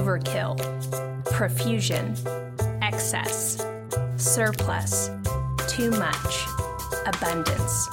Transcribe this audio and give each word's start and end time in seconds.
overkill, 0.00 0.56
profusion, 1.26 2.16
excess, 2.80 3.66
surplus, 4.16 5.10
too 5.68 5.90
much, 5.90 6.46
abundance. 7.06 7.86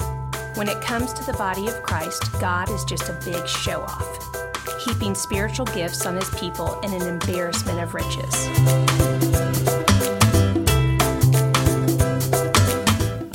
When 0.54 0.68
it 0.68 0.80
comes 0.80 1.12
to 1.12 1.24
the 1.24 1.34
body 1.34 1.66
of 1.68 1.82
Christ, 1.82 2.22
God 2.40 2.70
is 2.70 2.82
just 2.84 3.10
a 3.10 3.20
big 3.26 3.46
show 3.46 3.82
off, 3.82 4.84
heaping 4.84 5.14
spiritual 5.14 5.66
gifts 5.66 6.06
on 6.06 6.16
his 6.16 6.30
people 6.30 6.80
in 6.80 6.94
an 6.94 7.02
embarrassment 7.02 7.78
of 7.78 7.92
riches. 7.92 8.48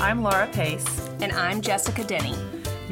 I'm 0.02 0.23
Laura 0.23 0.48
Pace. 0.52 1.03
And 1.21 1.31
I'm 1.31 1.62
Jessica 1.62 2.03
Denny. 2.03 2.35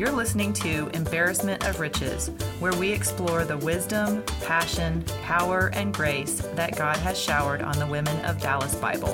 You're 0.02 0.11
listening 0.11 0.52
to 0.54 0.89
Embarrassment 0.95 1.63
of 1.67 1.79
Riches, 1.79 2.31
where 2.59 2.73
we 2.73 2.91
explore 2.91 3.45
the 3.45 3.59
wisdom, 3.59 4.23
passion, 4.41 5.03
power, 5.21 5.70
and 5.75 5.94
grace 5.94 6.41
that 6.55 6.75
God 6.75 6.98
has 6.98 7.20
showered 7.20 7.62
on 7.62 7.77
the 7.77 7.85
women 7.85 8.17
of 8.25 8.41
Dallas 8.41 8.73
Bible. 8.73 9.13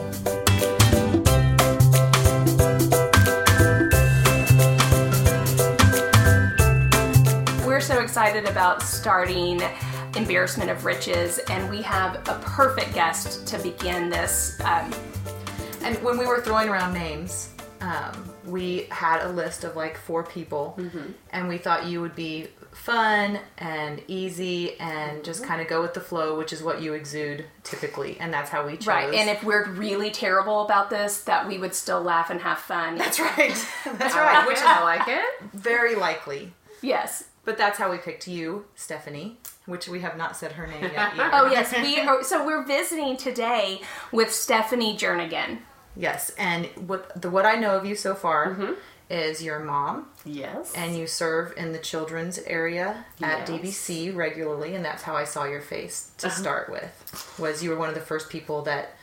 We're 7.68 7.82
so 7.82 8.00
excited 8.00 8.46
about 8.46 8.82
starting 8.82 9.62
Embarrassment 10.16 10.72
of 10.72 10.86
Riches, 10.86 11.40
and 11.50 11.70
we 11.70 11.82
have 11.82 12.16
a 12.30 12.40
perfect 12.46 12.94
guest 12.94 13.46
to 13.48 13.60
begin 13.60 14.10
this. 14.10 14.58
Um, 14.64 14.94
And 15.84 16.02
when 16.02 16.18
we 16.18 16.26
were 16.26 16.40
throwing 16.40 16.70
around 16.70 16.94
names, 16.94 17.50
um, 17.82 18.27
we 18.48 18.88
had 18.90 19.22
a 19.24 19.30
list 19.30 19.64
of 19.64 19.76
like 19.76 19.98
four 19.98 20.24
people, 20.24 20.76
Mm-hmm. 20.80 21.12
and 21.32 21.48
we 21.48 21.58
thought 21.58 21.86
you 21.86 22.02
would 22.02 22.16
be 22.16 22.48
fun 22.72 23.40
and 23.58 24.02
easy 24.08 24.80
and 24.80 25.24
just 25.24 25.42
Mm-hmm. 25.42 25.50
kind 25.50 25.62
of 25.62 25.68
go 25.68 25.82
with 25.82 25.94
the 25.94 26.00
flow, 26.02 26.38
which 26.38 26.54
is 26.54 26.64
what 26.64 26.82
you 26.82 26.94
exude 26.94 27.46
typically, 27.64 28.18
and 28.20 28.34
that's 28.34 28.50
how 28.50 28.66
we 28.66 28.78
chose. 28.78 28.88
right, 28.88 29.14
and 29.14 29.30
if 29.30 29.44
we're 29.44 29.66
really 29.72 30.10
terrible 30.12 30.64
about 30.64 30.90
this, 30.90 31.22
that 31.26 31.48
we 31.48 31.58
would 31.58 31.74
still 31.76 32.02
laugh 32.02 32.30
and 32.30 32.42
have 32.42 32.58
fun. 32.60 32.98
that's 33.02 33.20
right, 33.20 33.54
that's 33.98 34.16
right, 34.16 34.48
which 34.48 34.58
is 34.58 34.64
I 34.66 34.84
like 34.84 35.08
it. 35.08 35.24
very 35.54 35.96
likely. 35.96 36.54
Yes. 36.82 37.26
But 37.46 37.58
that's 37.58 37.78
how 37.80 37.90
we 37.90 37.98
picked 37.98 38.28
you, 38.28 38.66
Stephanie, 38.76 39.38
which 39.68 39.88
we 39.88 40.02
have 40.02 40.18
not 40.18 40.36
said 40.36 40.52
her 40.54 40.68
name 40.68 40.84
yet. 40.84 41.14
Either. 41.14 41.30
Oh 41.32 41.50
yes, 41.50 41.74
we 41.82 41.98
are, 41.98 42.22
so 42.22 42.46
we're 42.46 42.64
visiting 42.66 43.16
today 43.16 43.80
with 44.12 44.34
Stephanie 44.34 44.98
Jernigan. 44.98 45.60
Yes, 45.98 46.32
and 46.38 46.68
what 46.88 47.20
the 47.22 47.30
what 47.30 47.46
I 47.46 47.56
know 47.56 47.76
of 47.78 47.86
you 47.86 47.96
so 47.96 48.14
far 48.14 48.50
Mm-hmm. 48.54 48.74
is 49.10 49.42
your 49.42 49.60
mom, 49.60 50.08
Yes. 50.26 50.74
and 50.76 50.96
you 50.98 51.08
serve 51.08 51.54
in 51.58 51.72
the 51.72 51.80
children's 51.80 52.38
area 52.40 53.06
at 53.22 53.40
Yes. 53.40 53.50
DBC 53.50 54.16
regularly, 54.16 54.76
and 54.76 54.84
that's 54.86 55.04
how 55.04 55.16
I 55.16 55.24
saw 55.24 55.46
your 55.46 55.62
face 55.62 56.12
to 56.20 56.30
start 56.30 56.70
with. 56.70 57.36
Was 57.40 57.64
you 57.64 57.70
were 57.72 57.78
one 57.78 57.90
of 57.90 57.96
the 57.96 58.02
first 58.02 58.30
people 58.30 58.62
that 58.64 58.96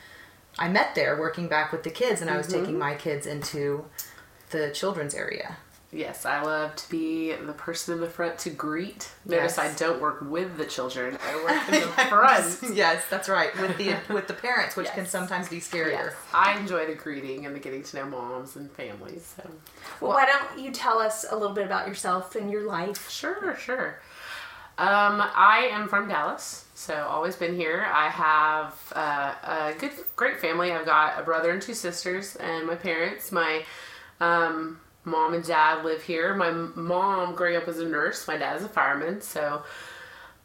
I 0.57 0.69
met 0.69 0.95
there, 0.95 1.19
working 1.19 1.47
back 1.49 1.71
with 1.71 1.83
the 1.83 1.89
kids, 1.89 2.21
and 2.21 2.29
I 2.29 2.37
was 2.37 2.47
taking 2.47 2.77
my 2.79 2.93
kids 2.95 3.25
into 3.27 3.85
the 4.51 4.69
children's 4.71 5.13
area. 5.15 5.57
Yes, 5.95 6.25
I 6.25 6.41
love 6.41 6.75
to 6.75 6.89
be 6.89 7.31
the 7.33 7.53
person 7.53 7.93
in 7.95 8.01
the 8.01 8.09
front 8.09 8.37
to 8.39 8.49
greet. 8.49 9.09
Notice 9.25 9.57
Yes. 9.57 9.59
I 9.59 9.73
don't 9.77 10.01
work 10.01 10.21
with 10.21 10.57
the 10.57 10.65
children. 10.65 11.17
I 11.27 11.35
work 11.43 11.67
in 11.69 11.81
the 11.81 11.87
front. 12.09 12.75
yes, 12.75 13.03
that's 13.09 13.29
right. 13.29 13.55
With 13.59 13.77
the 13.77 13.95
with 14.13 14.27
the 14.27 14.33
parents, 14.33 14.75
which 14.75 14.89
can 14.91 15.05
sometimes 15.05 15.49
be 15.49 15.57
scarier. 15.59 15.91
Yes. 15.91 16.13
I 16.33 16.59
enjoy 16.59 16.85
the 16.87 16.95
greeting 16.95 17.45
and 17.45 17.55
the 17.55 17.59
getting 17.59 17.83
to 17.83 17.95
know 17.97 18.05
moms 18.05 18.55
and 18.55 18.69
families. 18.71 19.33
So 19.37 19.49
Well, 20.01 20.11
why 20.11 20.25
don't 20.25 20.59
you 20.63 20.71
tell 20.71 20.99
us 20.99 21.25
a 21.29 21.35
little 21.35 21.55
bit 21.55 21.65
about 21.65 21.87
yourself 21.87 22.35
and 22.35 22.51
your 22.51 22.63
life? 22.67 23.09
Sure, 23.09 23.55
sure. 23.57 23.99
Um, 24.77 25.21
I 25.23 25.69
am 25.71 25.87
from 25.87 26.09
Dallas, 26.09 26.65
so 26.75 26.93
always 27.09 27.37
been 27.37 27.55
here. 27.55 27.87
I 27.93 28.09
have 28.09 28.91
uh, 28.93 29.33
a 29.43 29.73
good, 29.79 29.91
great 30.17 30.41
family. 30.41 30.73
I've 30.73 30.85
got 30.85 31.17
a 31.17 31.23
brother 31.23 31.51
and 31.51 31.61
two 31.61 31.73
sisters, 31.73 32.35
and 32.35 32.67
my 32.67 32.75
parents. 32.75 33.31
My 33.31 33.63
um, 34.19 34.81
mom 35.05 35.33
and 35.33 35.43
dad 35.43 35.85
live 35.85 36.03
here. 36.03 36.35
My 36.35 36.51
mom, 36.51 37.35
growing 37.35 37.55
up, 37.55 37.67
was 37.67 37.79
a 37.79 37.85
nurse. 37.85 38.27
My 38.27 38.37
dad 38.37 38.57
is 38.57 38.63
a 38.63 38.69
fireman, 38.69 39.21
so 39.21 39.63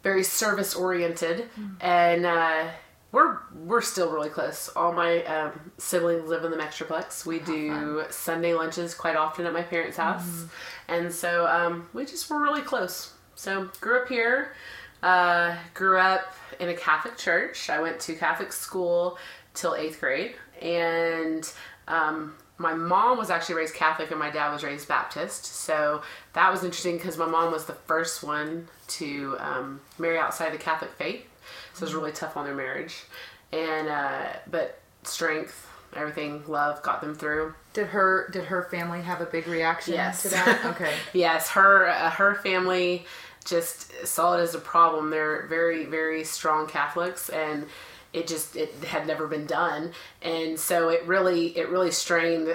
very 0.03 0.23
service 0.23 0.75
oriented, 0.75 1.49
and 1.81 2.25
uh, 2.25 2.69
we're 3.13 3.39
we're 3.65 3.81
still 3.81 4.13
really 4.13 4.29
close. 4.29 4.69
All 4.77 4.93
my 4.93 5.25
um, 5.25 5.73
siblings 5.79 6.29
live 6.29 6.45
in 6.45 6.51
the 6.51 6.57
Metroplex. 6.57 7.27
We 7.27 7.41
do 7.41 8.05
Sunday 8.11 8.55
lunches 8.55 8.95
quite 8.95 9.17
often 9.17 9.47
at 9.47 9.53
my 9.53 9.63
parents' 9.63 9.97
house, 9.97 10.47
and 10.89 11.13
so 11.13 11.47
um, 11.47 11.89
we 11.93 12.05
just 12.05 12.31
were 12.31 12.41
really 12.41 12.63
close. 12.63 13.13
So 13.35 13.71
grew 13.81 14.03
up 14.03 14.09
here. 14.09 14.55
Uh, 15.03 15.57
grew 15.73 15.99
up 15.99 16.35
in 16.59 16.69
a 16.69 16.75
Catholic 16.75 17.17
church. 17.17 17.71
I 17.71 17.81
went 17.81 17.99
to 18.01 18.15
Catholic 18.15 18.53
school 18.53 19.19
till 19.55 19.75
eighth 19.75 19.99
grade, 19.99 20.35
and 20.61 21.51
um, 21.89 22.35
my 22.61 22.75
mom 22.75 23.17
was 23.17 23.31
actually 23.31 23.55
raised 23.55 23.75
Catholic 23.75 24.11
and 24.11 24.21
my 24.21 24.29
dad 24.31 24.53
was 24.53 24.63
raised 24.63 24.87
Baptist. 24.87 25.47
So 25.47 26.03
that 26.35 26.51
was 26.53 26.63
interesting 26.63 26.99
because 26.99 27.17
my 27.17 27.25
mom 27.27 27.51
was 27.53 27.65
the 27.65 27.73
first 27.73 28.23
one 28.23 28.69
to 28.89 29.37
um, 29.41 29.81
marry 29.99 30.19
outside 30.19 30.53
the 30.53 30.59
Catholic 30.59 30.91
faith. 30.93 31.25
So 31.73 31.79
it 31.85 31.87
was 31.87 31.95
really 31.95 32.13
tough 32.13 32.37
on 32.37 32.45
their 32.45 32.55
marriage. 32.55 33.05
And, 33.51 33.89
uh, 33.89 34.25
but 34.51 34.79
strength, 35.05 35.67
everything, 35.97 36.43
love 36.47 36.83
got 36.83 37.01
them 37.01 37.15
through. 37.15 37.55
Did 37.73 37.87
her 37.89 38.29
did 38.31 38.45
her 38.45 38.65
family 38.65 39.01
have 39.01 39.21
a 39.23 39.27
big 39.27 39.47
reaction 39.49 39.95
Yes. 39.95 40.23
to 40.23 40.29
that? 40.29 40.65
Okay. 40.67 40.93
Yes, 41.15 41.49
her 41.51 41.89
uh, 41.89 42.11
her 42.11 42.35
family 42.35 43.07
just 43.45 44.07
saw 44.07 44.37
it 44.37 44.41
as 44.43 44.55
a 44.55 44.59
problem. 44.59 45.09
They're 45.11 45.47
very 45.47 45.85
very 45.87 46.25
strong 46.25 46.67
Catholics, 46.67 47.31
and 47.31 47.67
it 48.13 48.27
just 48.27 48.57
it 48.57 48.73
had 48.85 49.07
never 49.07 49.27
been 49.27 49.47
done, 49.47 49.93
and 50.23 50.59
so 50.59 50.89
it 50.89 51.07
really 51.07 51.57
it 51.57 51.69
really 51.69 51.91
strained 51.91 52.55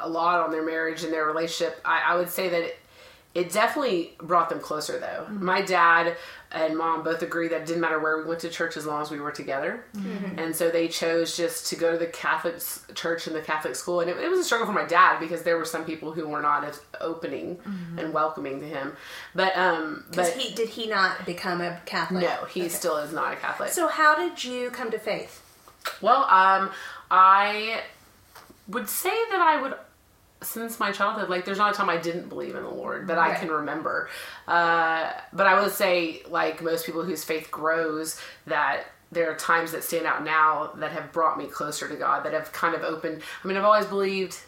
a 0.00 0.08
lot 0.08 0.40
on 0.40 0.50
their 0.50 0.64
marriage 0.64 1.04
and 1.04 1.12
their 1.12 1.26
relationship. 1.26 1.80
I, 1.84 2.02
I 2.08 2.16
would 2.16 2.30
say 2.30 2.48
that. 2.48 2.62
It, 2.62 2.78
it 3.34 3.52
definitely 3.52 4.14
brought 4.18 4.48
them 4.48 4.58
closer 4.58 4.98
though. 4.98 5.24
Mm-hmm. 5.24 5.44
My 5.44 5.60
dad 5.60 6.16
and 6.50 6.76
mom 6.78 7.04
both 7.04 7.22
agreed 7.22 7.48
that 7.48 7.60
it 7.62 7.66
didn't 7.66 7.80
matter 7.82 7.98
where 7.98 8.16
we 8.18 8.24
went 8.24 8.40
to 8.40 8.48
church 8.48 8.76
as 8.76 8.86
long 8.86 9.02
as 9.02 9.10
we 9.10 9.20
were 9.20 9.30
together. 9.30 9.84
And 10.38 10.56
so 10.56 10.70
they 10.70 10.88
chose 10.88 11.36
just 11.36 11.66
to 11.68 11.76
go 11.76 11.92
to 11.92 11.98
the 11.98 12.06
Catholic 12.06 12.56
church 12.94 13.26
and 13.26 13.36
the 13.36 13.42
Catholic 13.42 13.74
school. 13.76 14.00
And 14.00 14.08
it, 14.08 14.16
it 14.16 14.30
was 14.30 14.40
a 14.40 14.44
struggle 14.44 14.66
for 14.66 14.72
my 14.72 14.86
dad 14.86 15.20
because 15.20 15.42
there 15.42 15.58
were 15.58 15.66
some 15.66 15.84
people 15.84 16.12
who 16.12 16.26
were 16.26 16.40
not 16.40 16.64
as 16.64 16.80
opening 17.00 17.58
and 17.98 18.14
welcoming 18.14 18.60
to 18.60 18.66
him. 18.66 18.96
But, 19.34 19.56
um, 19.58 20.04
but 20.14 20.32
he 20.32 20.54
did 20.54 20.70
he 20.70 20.86
not 20.86 21.26
become 21.26 21.60
a 21.60 21.80
Catholic? 21.84 22.22
no, 22.22 22.44
he 22.46 22.68
still 22.70 22.96
is 22.96 23.12
not 23.12 23.32
a 23.34 23.36
Catholic. 23.36 23.70
So 23.70 23.88
how 23.88 24.14
did 24.16 24.42
you 24.42 24.70
come 24.70 24.90
to 24.90 24.98
faith? 24.98 25.42
Well, 26.00 26.22
um, 26.24 26.70
I 27.10 27.82
would 28.68 28.88
say 28.88 29.10
that 29.30 29.40
I 29.40 29.60
would, 29.60 29.74
since 30.40 30.78
my 30.78 30.92
childhood, 30.92 31.28
like 31.28 31.44
there's 31.44 31.58
not 31.58 31.74
a 31.74 31.76
time 31.76 31.90
I 31.90 31.96
didn't 31.96 32.28
believe 32.28 32.54
in 32.54 32.62
the 32.62 32.70
Lord 32.70 33.08
that 33.08 33.18
I 33.18 33.34
can 33.34 33.48
remember. 33.48 34.08
Uh, 34.46 35.12
but 35.32 35.46
I 35.46 35.60
would 35.60 35.72
say, 35.72 36.22
like 36.28 36.62
most 36.62 36.86
people 36.86 37.02
whose 37.02 37.24
faith 37.24 37.50
grows, 37.50 38.20
that 38.46 38.84
there 39.10 39.30
are 39.30 39.36
times 39.36 39.72
that 39.72 39.82
stand 39.82 40.06
out 40.06 40.24
now 40.24 40.72
that 40.76 40.92
have 40.92 41.12
brought 41.12 41.38
me 41.38 41.46
closer 41.46 41.88
to 41.88 41.96
God, 41.96 42.24
that 42.24 42.32
have 42.34 42.52
kind 42.52 42.74
of 42.74 42.82
opened. 42.82 43.22
I 43.42 43.48
mean, 43.48 43.56
I've 43.56 43.64
always 43.64 43.86
believed 43.86 44.38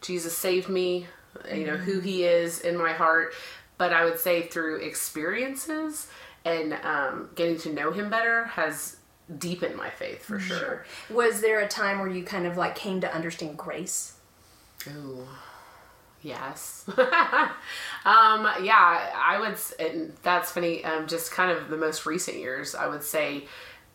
Jesus 0.00 0.36
saved 0.36 0.68
me, 0.68 1.06
you 1.52 1.66
know, 1.66 1.76
who 1.76 2.00
He 2.00 2.24
is 2.24 2.60
in 2.60 2.76
my 2.76 2.92
heart. 2.92 3.34
But 3.76 3.92
I 3.92 4.04
would 4.04 4.18
say 4.18 4.48
through 4.48 4.76
experiences 4.76 6.08
and 6.44 6.72
um, 6.82 7.30
getting 7.36 7.58
to 7.58 7.72
know 7.72 7.92
Him 7.92 8.10
better 8.10 8.44
has 8.44 8.96
deepened 9.38 9.76
my 9.76 9.90
faith 9.90 10.24
for 10.24 10.40
sure. 10.40 10.84
Was 11.10 11.42
there 11.42 11.60
a 11.60 11.68
time 11.68 12.00
where 12.00 12.08
you 12.08 12.24
kind 12.24 12.46
of 12.46 12.56
like 12.56 12.74
came 12.74 13.00
to 13.02 13.14
understand 13.14 13.56
grace? 13.56 14.17
Ooh, 14.96 15.26
yes. 16.22 16.84
um, 16.98 18.48
yeah, 18.62 19.12
I 19.16 19.38
would. 19.40 19.56
And 19.80 20.14
that's 20.22 20.50
funny. 20.52 20.84
Um, 20.84 21.06
just 21.06 21.32
kind 21.32 21.50
of 21.50 21.68
the 21.68 21.76
most 21.76 22.06
recent 22.06 22.38
years, 22.38 22.74
I 22.74 22.86
would 22.88 23.02
say, 23.02 23.44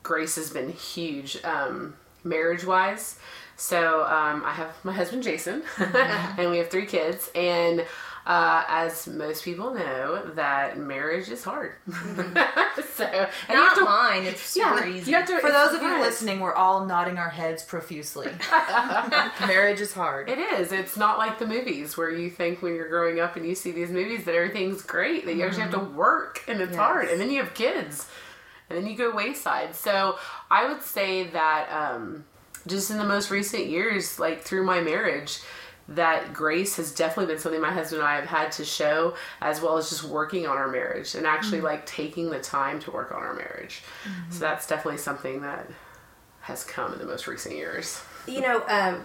grace 0.03 0.35
has 0.35 0.49
been 0.49 0.71
huge, 0.71 1.43
um, 1.43 1.95
marriage 2.23 2.65
wise. 2.65 3.19
So 3.55 4.03
um, 4.05 4.43
I 4.45 4.51
have 4.53 4.75
my 4.83 4.93
husband 4.93 5.23
Jason, 5.23 5.63
and 5.79 6.49
we 6.51 6.57
have 6.57 6.69
three 6.69 6.85
kids. 6.87 7.29
And 7.35 7.85
uh, 8.25 8.63
as 8.67 9.07
most 9.07 9.43
people 9.43 9.73
know, 9.73 10.31
that 10.35 10.77
marriage 10.77 11.29
is 11.29 11.43
hard. 11.43 11.73
so 12.93 13.03
and 13.05 13.29
Not 13.49 13.75
to- 13.77 13.83
mine. 13.83 14.23
It's 14.23 14.41
super 14.41 14.85
yeah, 14.85 14.95
easy. 14.95 15.11
to. 15.11 15.39
For 15.39 15.51
those 15.51 15.73
of 15.75 15.81
you 15.81 15.99
listening, 15.99 16.39
we're 16.39 16.53
all 16.53 16.85
nodding 16.85 17.17
our 17.17 17.29
heads 17.29 17.63
profusely. 17.63 18.27
Marriage 19.41 19.81
is 19.81 19.93
hard. 19.93 20.29
It 20.29 20.39
is. 20.39 20.71
It's 20.71 20.95
not 20.95 21.17
like 21.17 21.37
the 21.37 21.45
movies 21.47 21.97
where 21.97 22.09
you 22.09 22.29
think 22.29 22.61
when 22.61 22.75
you're 22.75 22.87
growing 22.89 23.19
up 23.19 23.35
and 23.35 23.45
you 23.45 23.55
see 23.55 23.71
these 23.71 23.89
movies 23.89 24.23
that 24.25 24.35
everything's 24.35 24.81
great, 24.81 25.25
that 25.25 25.35
you 25.35 25.43
actually 25.45 25.63
have 25.63 25.71
to 25.71 25.79
work 25.79 26.43
and 26.47 26.61
it's 26.61 26.75
hard. 26.75 27.09
And 27.09 27.19
then 27.19 27.29
you 27.29 27.41
have 27.43 27.53
kids. 27.53 28.07
And 28.69 28.77
then 28.77 28.89
you 28.89 28.95
go 28.97 29.13
wayside. 29.13 29.75
So 29.75 30.17
I 30.49 30.65
would 30.71 30.81
say 30.81 31.27
that 31.27 31.69
um, 31.69 32.23
just 32.65 32.89
in 32.89 32.97
the 32.97 33.03
most 33.03 33.29
recent 33.29 33.65
years, 33.65 34.17
like 34.17 34.41
through 34.41 34.63
my 34.63 34.79
marriage, 34.79 35.39
that 35.89 36.33
grace 36.33 36.77
has 36.77 36.93
definitely 36.93 37.33
been 37.33 37.41
something 37.41 37.59
my 37.61 37.71
husband 37.73 38.01
and 38.01 38.07
I 38.09 38.15
have 38.15 38.25
had 38.25 38.51
to 38.53 38.65
show, 38.65 39.15
as 39.41 39.61
well 39.61 39.77
as 39.77 39.89
just 39.89 40.03
working 40.03 40.47
on 40.47 40.57
our 40.57 40.67
marriage 40.69 41.13
and 41.15 41.25
actually 41.27 41.57
Mm-hmm. 41.57 41.67
like 41.67 41.85
taking 41.85 42.29
the 42.29 42.39
time 42.39 42.79
to 42.81 42.91
work 42.91 43.11
on 43.11 43.21
our 43.21 43.33
marriage. 43.33 43.83
So 44.29 44.39
that's 44.39 44.65
definitely 44.67 44.99
something 44.99 45.41
that 45.41 45.67
has 46.41 46.63
come 46.63 46.93
in 46.93 46.99
the 46.99 47.05
most 47.05 47.27
recent 47.27 47.55
years. 47.55 48.01
you 48.27 48.41
know 48.41 48.63
um, 48.67 49.03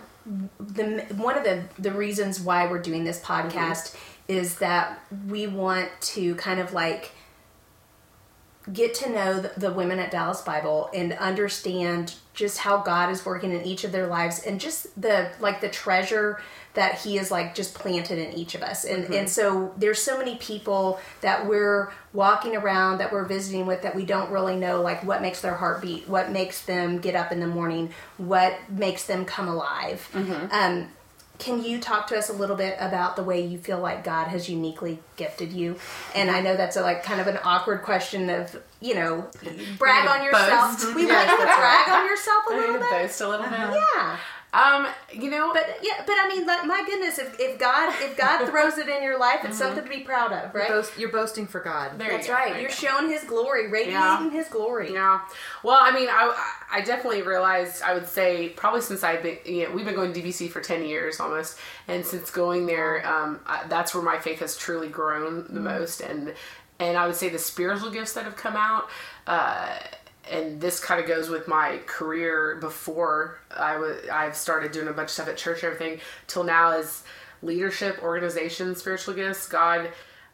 the 0.60 1.04
one 1.14 1.36
of 1.36 1.44
the 1.44 1.64
the 1.78 1.90
reasons 1.92 2.40
why 2.40 2.66
we're 2.70 2.78
doing 2.82 3.04
this 3.04 3.20
podcast 3.20 3.96
is 4.28 4.58
that 4.58 5.00
we 5.26 5.46
want 5.46 5.88
to 6.00 6.34
kind 6.36 6.60
of 6.60 6.72
like 6.72 7.12
get 8.72 8.94
to 8.94 9.10
know 9.10 9.40
the, 9.40 9.52
the 9.56 9.72
women 9.72 9.98
at 9.98 10.10
Dallas 10.10 10.40
Bible 10.42 10.90
and 10.94 11.12
understand 11.14 12.14
just 12.34 12.58
how 12.58 12.78
God 12.78 13.10
is 13.10 13.24
working 13.26 13.52
in 13.52 13.64
each 13.64 13.84
of 13.84 13.92
their 13.92 14.06
lives 14.06 14.40
and 14.40 14.60
just 14.60 15.00
the 15.00 15.30
like 15.40 15.60
the 15.60 15.68
treasure 15.68 16.40
that 16.74 17.00
he 17.00 17.18
is 17.18 17.30
like 17.30 17.54
just 17.54 17.74
planted 17.74 18.18
in 18.18 18.32
each 18.34 18.54
of 18.54 18.62
us. 18.62 18.84
And 18.84 19.12
and 19.12 19.28
so 19.28 19.74
there's 19.76 20.00
so 20.00 20.16
many 20.18 20.36
people 20.36 21.00
that 21.22 21.46
we're 21.46 21.90
walking 22.12 22.56
around 22.56 22.98
that 22.98 23.12
we're 23.12 23.24
visiting 23.24 23.66
with 23.66 23.82
that 23.82 23.96
we 23.96 24.04
don't 24.04 24.30
really 24.30 24.56
know 24.56 24.80
like 24.82 25.02
what 25.04 25.20
makes 25.20 25.40
their 25.40 25.54
heart 25.54 25.82
beat 25.82 26.08
what 26.08 26.30
makes 26.30 26.62
them 26.62 26.98
get 26.98 27.14
up 27.14 27.32
in 27.32 27.40
the 27.40 27.46
morning 27.46 27.92
what 28.16 28.58
makes 28.70 29.06
them 29.06 29.24
come 29.24 29.48
alive. 29.48 30.08
Um, 30.52 30.88
can 31.38 31.62
you 31.62 31.78
talk 31.80 32.08
to 32.08 32.16
us 32.18 32.28
a 32.28 32.32
little 32.32 32.56
bit 32.56 32.76
about 32.80 33.14
the 33.16 33.22
way 33.22 33.40
you 33.44 33.58
feel 33.58 33.78
like 33.78 34.02
God 34.04 34.26
has 34.28 34.48
uniquely 34.48 34.98
gifted 35.16 35.52
you? 35.52 35.76
And 36.14 36.30
I 36.30 36.40
know 36.40 36.56
that's 36.56 36.76
a, 36.76 36.82
like 36.82 37.02
kind 37.04 37.20
of 37.20 37.26
an 37.28 37.38
awkward 37.44 37.82
question 37.82 38.28
of 38.28 38.60
you 38.80 38.94
know 38.94 39.26
brag 39.78 40.08
on 40.08 40.24
yourself. 40.24 40.80
boast. 40.82 40.94
We 40.94 41.06
Yes, 41.06 41.30
you 41.30 41.36
to 41.36 41.44
brag 41.44 41.88
on 41.88 42.06
yourself 42.06 42.44
a 42.48 42.50
little 42.54 42.78
bit. 42.80 42.90
boast 42.90 43.20
a 43.20 43.28
little 43.28 43.46
bit. 43.48 43.80
Yeah, 43.96 44.16
Um, 44.58 44.86
you 45.12 45.30
know, 45.30 45.52
but 45.52 45.78
yeah, 45.82 46.02
but 46.06 46.16
I 46.18 46.28
mean, 46.28 46.46
like, 46.46 46.66
my 46.66 46.82
goodness, 46.84 47.18
if, 47.18 47.38
if 47.38 47.58
God 47.58 47.94
if 48.00 48.16
God 48.16 48.46
throws 48.50 48.76
it 48.78 48.88
in 48.88 49.02
your 49.02 49.18
life, 49.18 49.40
it's 49.44 49.56
something 49.58 49.84
to 49.84 49.88
be 49.88 50.00
proud 50.00 50.32
of, 50.32 50.54
right? 50.54 50.68
Boast, 50.68 50.98
you're 50.98 51.12
boasting 51.12 51.46
for 51.46 51.60
God. 51.60 51.98
there 51.98 52.10
That's 52.10 52.26
you 52.26 52.32
go. 52.32 52.38
right. 52.38 52.48
There 52.48 52.56
you 52.56 52.62
You're 52.62 52.70
go. 52.70 52.74
showing 52.74 53.08
His 53.10 53.22
glory, 53.24 53.68
radiating 53.70 53.92
Yeah. 53.92 54.30
His 54.30 54.48
glory. 54.48 54.92
Yeah. 54.92 55.20
Well, 55.62 55.78
I 55.80 55.92
mean, 55.92 56.08
I, 56.10 56.34
I 56.72 56.80
definitely 56.80 57.22
realized, 57.22 57.82
I 57.82 57.94
would 57.94 58.08
say, 58.08 58.48
probably 58.50 58.80
since 58.80 59.04
I've 59.04 59.22
been, 59.22 59.38
you 59.44 59.64
know, 59.68 59.74
we've 59.74 59.84
been 59.84 59.94
going 59.94 60.12
to 60.12 60.20
DBC 60.22 60.50
for 60.50 60.60
10 60.60 60.84
years 60.84 61.20
almost. 61.20 61.58
And 61.86 62.04
since 62.04 62.30
going 62.30 62.66
there, 62.66 63.06
um, 63.06 63.40
I, 63.46 63.64
that's 63.68 63.94
where 63.94 64.02
my 64.02 64.18
faith 64.18 64.40
has 64.40 64.56
truly 64.56 64.88
grown 64.88 65.46
the 65.50 65.60
most. 65.60 66.00
And, 66.00 66.34
and 66.80 66.96
I 66.96 67.06
would 67.06 67.16
say 67.16 67.28
the 67.28 67.38
spiritual 67.38 67.90
gifts 67.90 68.14
that 68.14 68.24
have 68.24 68.36
come 68.36 68.56
out, 68.56 68.88
uh, 69.26 69.78
and 70.30 70.60
this 70.60 70.80
kind 70.80 71.00
of 71.00 71.06
goes 71.06 71.28
with 71.28 71.48
my 71.48 71.80
career 71.86 72.56
before 72.60 73.38
I 73.50 73.76
was 73.76 73.96
I've 74.12 74.36
started 74.36 74.72
doing 74.72 74.88
a 74.88 74.92
bunch 74.92 75.06
of 75.06 75.10
stuff 75.12 75.28
at 75.28 75.36
church 75.36 75.62
and 75.62 75.72
everything 75.72 76.00
till 76.26 76.44
now 76.44 76.72
is 76.72 77.02
leadership, 77.42 78.02
organization, 78.02 78.74
spiritual 78.74 79.14
gifts. 79.14 79.48
God, 79.48 79.90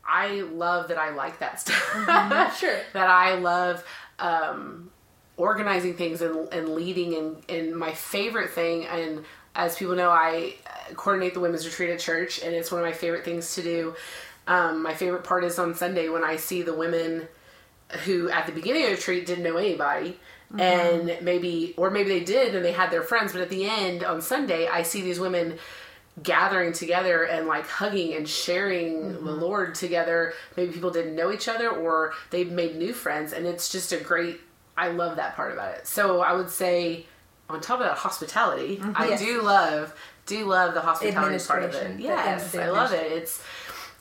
I 0.06 0.41
love 0.41 0.88
that 0.88 0.99
I 0.99 1.11
like 1.11 1.38
that 1.41 1.61
stuff. 1.61 1.75
Sure. 2.58 2.79
that 2.93 3.08
I 3.08 3.35
love 3.37 3.85
um, 4.19 4.91
organizing 5.37 5.94
things 5.94 6.23
and, 6.23 6.52
and 6.52 6.69
leading 6.70 7.14
and, 7.14 7.37
and 7.49 7.76
my 7.76 7.93
favorite 7.93 8.50
thing 8.50 8.87
and 8.87 9.25
as 9.56 9.76
people 9.76 9.94
know 9.94 10.11
I 10.11 10.55
uh, 10.67 10.94
coordinate 10.94 11.35
the 11.35 11.40
women's 11.40 11.67
retreat 11.67 11.90
at 11.90 11.99
church 11.99 12.40
and 12.43 12.55
it's 12.55 12.70
one 12.70 12.81
of 12.81 12.87
my 12.87 12.93
favorite 12.93 13.25
things 13.25 13.55
to 13.55 13.62
do 13.62 13.94
um, 14.47 14.82
my 14.82 14.94
favorite 14.94 15.25
part 15.25 15.44
is 15.44 15.58
on 15.58 15.75
Sunday 15.75 16.08
when 16.08 16.23
I 16.23 16.37
see 16.37 16.62
the 16.62 16.75
women 16.75 17.29
who 18.04 18.28
at 18.31 18.46
the 18.46 18.52
beginning 18.52 18.82
of 18.84 18.90
the 18.90 18.96
retreat 18.96 19.26
didn't 19.26 19.44
know 19.44 19.56
anybody 19.56 20.19
and 20.58 21.19
maybe 21.22 21.75
or 21.76 21.90
maybe 21.90 22.08
they 22.10 22.25
did 22.25 22.54
and 22.54 22.64
they 22.64 22.70
had 22.72 22.90
their 22.90 23.02
friends 23.02 23.32
but 23.32 23.40
at 23.40 23.50
the 23.50 23.64
end 23.69 24.04
on 24.04 24.20
Sunday 24.22 24.69
I 24.69 24.82
see 24.82 25.00
these 25.00 25.19
women 25.19 25.58
gathering 26.22 26.72
together 26.72 27.25
and 27.25 27.46
like 27.48 27.66
hugging 27.66 28.14
and 28.14 28.28
sharing 28.28 29.12
the 29.25 29.32
Lord 29.32 29.75
together. 29.75 30.32
Maybe 30.56 30.72
people 30.72 30.90
didn't 30.90 31.16
know 31.16 31.32
each 31.32 31.48
other 31.48 31.69
or 31.69 32.12
they've 32.31 32.50
made 32.50 32.76
new 32.76 32.92
friends, 32.92 33.32
and 33.32 33.46
it's 33.46 33.69
just 33.69 33.92
a 33.92 33.96
great. 33.96 34.40
I 34.76 34.88
love 34.88 35.16
that 35.16 35.34
part 35.34 35.52
about 35.52 35.75
it. 35.75 35.87
So 35.87 36.20
I 36.20 36.32
would 36.32 36.50
say, 36.50 37.06
on 37.48 37.60
top 37.60 37.80
of 37.80 37.87
that, 37.87 37.96
hospitality. 37.96 38.80
I 38.94 39.08
Yes. 39.08 39.20
do 39.20 39.42
love, 39.42 39.94
do 40.26 40.44
love 40.44 40.75
the 40.75 40.80
hospitality 40.82 41.44
part 41.44 41.64
of 41.64 41.75
it. 41.75 41.98
Yes, 41.98 42.54
I 42.54 42.70
love 42.70 42.92
it. 42.92 43.10
It's 43.10 43.42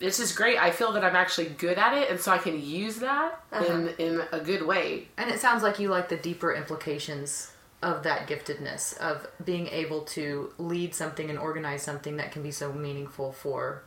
it's 0.04 0.20
is 0.20 0.34
great. 0.34 0.58
I 0.58 0.72
feel 0.72 0.92
that 0.94 1.04
I'm 1.04 1.16
actually 1.16 1.48
good 1.48 1.78
at 1.78 1.94
it, 1.98 2.10
and 2.12 2.20
so 2.20 2.32
I 2.32 2.38
can 2.38 2.62
use 2.64 2.98
that 2.98 3.42
in 3.68 3.90
in 3.98 4.22
a 4.32 4.40
good 4.40 4.64
way. 4.66 5.08
And 5.18 5.30
it 5.32 5.40
sounds 5.40 5.64
like 5.64 5.80
you 5.80 5.90
like 5.90 6.10
the 6.10 6.18
deeper 6.18 6.54
implications 6.54 7.52
of 7.82 8.04
that 8.04 8.28
giftedness 8.28 8.98
of 9.00 9.28
being 9.44 9.68
able 9.68 10.02
to 10.02 10.54
lead 10.58 10.94
something 10.96 11.30
and 11.30 11.38
organize 11.38 11.82
something 11.84 12.16
that 12.18 12.32
can 12.32 12.42
be 12.42 12.52
so 12.52 12.72
meaningful 12.72 13.34
for 13.34 13.84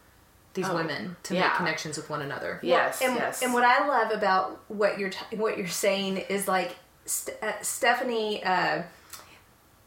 these 0.52 0.68
women 0.68 1.16
to 1.22 1.34
Oh, 1.34 1.36
yeah. 1.38 1.48
make 1.48 1.56
connections 1.56 1.96
with 1.96 2.08
one 2.10 2.22
another. 2.22 2.60
Yes, 2.62 3.00
and, 3.02 3.14
yes. 3.14 3.42
and 3.42 3.52
what 3.54 3.64
I 3.64 3.86
love 3.86 4.10
about 4.10 4.60
what 4.68 4.98
you're 4.98 5.10
t- 5.10 5.36
what 5.36 5.56
you're 5.58 5.66
saying 5.68 6.18
is 6.28 6.46
like 6.48 6.76
St- 7.04 7.36
uh, 7.42 7.52
Stephanie. 7.62 8.42
Uh, 8.42 8.82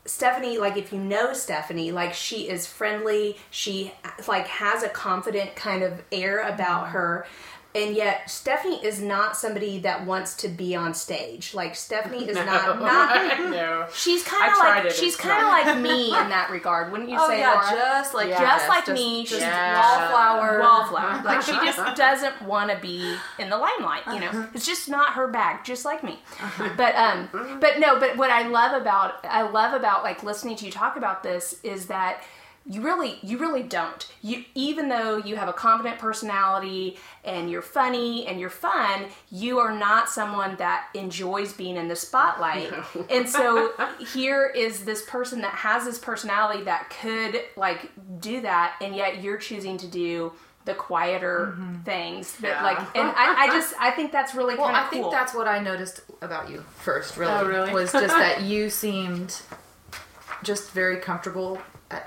Stephanie, 0.09 0.57
like 0.57 0.75
if 0.75 0.91
you 0.91 0.99
know 0.99 1.33
Stephanie, 1.33 1.91
like 1.91 2.13
she 2.13 2.49
is 2.49 2.65
friendly. 2.65 3.37
She 3.51 3.93
like 4.27 4.47
has 4.47 4.81
a 4.81 4.89
confident 4.89 5.55
kind 5.55 5.83
of 5.83 6.01
air 6.11 6.39
about 6.39 6.89
her. 6.89 7.27
And 7.75 7.95
yet 7.95 8.31
Stephanie 8.31 8.83
is 8.83 8.99
not 8.99 9.37
somebody 9.37 9.77
that 9.81 10.03
wants 10.03 10.33
to 10.37 10.47
be 10.47 10.75
on 10.75 10.95
stage. 10.95 11.53
Like 11.53 11.75
Stephanie 11.75 12.27
is 12.27 12.35
not 12.45 12.79
not 12.81 13.39
no. 13.51 13.85
She's 13.93 14.23
kind 14.23 14.51
of 14.51 14.57
like 14.57 14.89
she's 14.91 15.15
kind 15.15 15.43
of 15.43 15.49
like 15.49 15.79
me 15.79 16.07
in 16.19 16.29
that 16.29 16.49
regard, 16.49 16.91
wouldn't 16.91 17.11
you 17.11 17.17
Oh 17.19 17.27
say, 17.29 17.39
yeah, 17.41 17.51
Laura? 17.53 17.69
just 17.69 18.15
like 18.15 18.29
Yeah. 18.29 18.39
just 18.39 18.67
like 18.67 18.85
just- 18.87 18.99
me, 18.99 19.23
she's 19.23 19.39
Yeah. 19.41 19.79
wallflower. 19.99 20.59
Wallflower. 20.61 21.21
Like 21.23 21.43
she 21.43 21.51
just 21.51 21.95
doesn't 21.95 22.41
want 22.41 22.71
to 22.71 22.77
be 22.79 23.15
in 23.37 23.49
the 23.51 23.57
limelight. 23.57 24.01
You 24.07 24.13
Uh-huh. 24.13 24.31
know, 24.39 24.47
it's 24.55 24.65
just 24.65 24.89
not 24.89 25.13
her 25.13 25.27
bag. 25.27 25.63
Just 25.63 25.85
like 25.85 26.03
me. 26.03 26.17
But 26.75 26.95
um, 26.95 27.29
but 27.61 27.79
no. 27.79 27.99
But 27.99 28.17
what 28.17 28.31
I 28.31 28.47
love 28.47 28.81
about 28.81 29.23
I 29.25 29.43
love 29.43 29.75
about 29.75 30.01
like 30.03 30.23
listening 30.23 30.55
to 30.55 30.65
you 30.65 30.71
talk 30.71 30.95
about 30.97 31.21
this 31.21 31.53
is 31.63 31.85
that 31.85 32.23
you 32.65 32.81
really 32.81 33.17
you 33.23 33.37
really 33.37 33.63
don't 33.63 34.11
you 34.21 34.43
even 34.53 34.89
though 34.89 35.17
you 35.17 35.35
have 35.35 35.47
a 35.47 35.53
confident 35.53 35.97
personality 35.97 36.97
and 37.23 37.49
you're 37.49 37.61
funny 37.61 38.27
and 38.27 38.39
you're 38.39 38.49
fun 38.49 39.05
you 39.31 39.59
are 39.59 39.75
not 39.75 40.09
someone 40.09 40.55
that 40.57 40.87
enjoys 40.93 41.53
being 41.53 41.75
in 41.75 41.87
the 41.87 41.95
spotlight 41.95 42.71
and 43.09 43.27
so 43.27 43.71
here 44.13 44.47
is 44.47 44.85
this 44.85 45.03
person 45.07 45.41
that 45.41 45.53
has 45.53 45.85
this 45.85 45.97
personality 45.97 46.63
that 46.63 46.89
could 46.89 47.41
like 47.55 47.91
do 48.19 48.41
that 48.41 48.75
and 48.81 48.95
yet 48.95 49.21
you're 49.23 49.37
choosing 49.37 49.77
to 49.77 49.87
do 49.87 50.31
the 50.65 50.73
quieter 50.75 51.53
mm-hmm. 51.57 51.81
things 51.81 52.33
that 52.37 52.49
Yeah. 52.49 52.63
like 52.63 52.77
and 52.95 53.07
I, 53.15 53.45
I 53.45 53.47
just 53.47 53.73
i 53.79 53.89
think 53.91 54.11
that's 54.11 54.35
really 54.35 54.55
Well, 54.55 54.67
I 54.67 54.85
think 54.89 55.03
cool 55.03 55.11
that's 55.11 55.33
what 55.33 55.47
I 55.47 55.59
noticed 55.59 56.01
about 56.21 56.49
you 56.49 56.63
first. 56.79 57.17
Really, 57.17 57.31
Oh, 57.31 57.45
really? 57.45 57.73
was 57.73 57.91
just 57.91 58.07
that 58.15 58.41
you 58.43 58.69
seemed 58.69 59.41
just 60.43 60.71
very 60.71 60.97
comfortable 60.97 61.59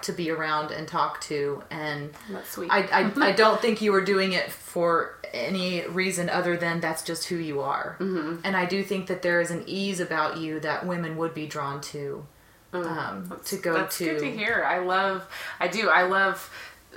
to 0.03 0.13
be 0.13 0.31
around 0.31 0.71
and 0.71 0.87
talk 0.87 1.21
to, 1.23 1.63
and 1.71 2.11
That's 2.31 2.51
sweet. 2.51 2.71
I, 2.71 2.83
I, 2.83 3.13
I 3.29 3.33
don't 3.33 3.61
think 3.61 3.81
you 3.81 3.93
were 3.93 4.05
doing 4.05 4.33
it 4.33 4.51
for 4.51 5.19
any 5.33 5.87
reason 5.87 6.29
other 6.29 6.57
than 6.57 6.81
that's 6.81 7.03
just 7.03 7.25
who 7.27 7.37
you 7.37 7.61
are. 7.61 7.97
Mm-hmm. 7.99 8.41
And 8.45 8.57
I 8.57 8.65
do 8.67 8.83
think 8.83 9.07
that 9.07 9.23
there 9.23 9.41
is 9.41 9.51
an 9.51 9.65
ease 9.67 9.99
about 10.01 10.37
you 10.39 10.61
that 10.61 10.87
women 10.87 11.17
would 11.17 11.35
be 11.35 11.47
drawn 11.47 11.81
to, 11.81 12.27
um, 12.73 13.41
to 13.47 13.57
go 13.57 13.75
Mm. 13.75 13.77
That's 13.77 13.99
to. 13.99 14.05
good 14.05 14.19
to 14.21 14.31
hear. 14.31 14.65
I 14.67 14.79
love, 14.79 15.27
I 15.59 15.69
do, 15.69 15.89
I 15.89 16.03
love 16.03 16.51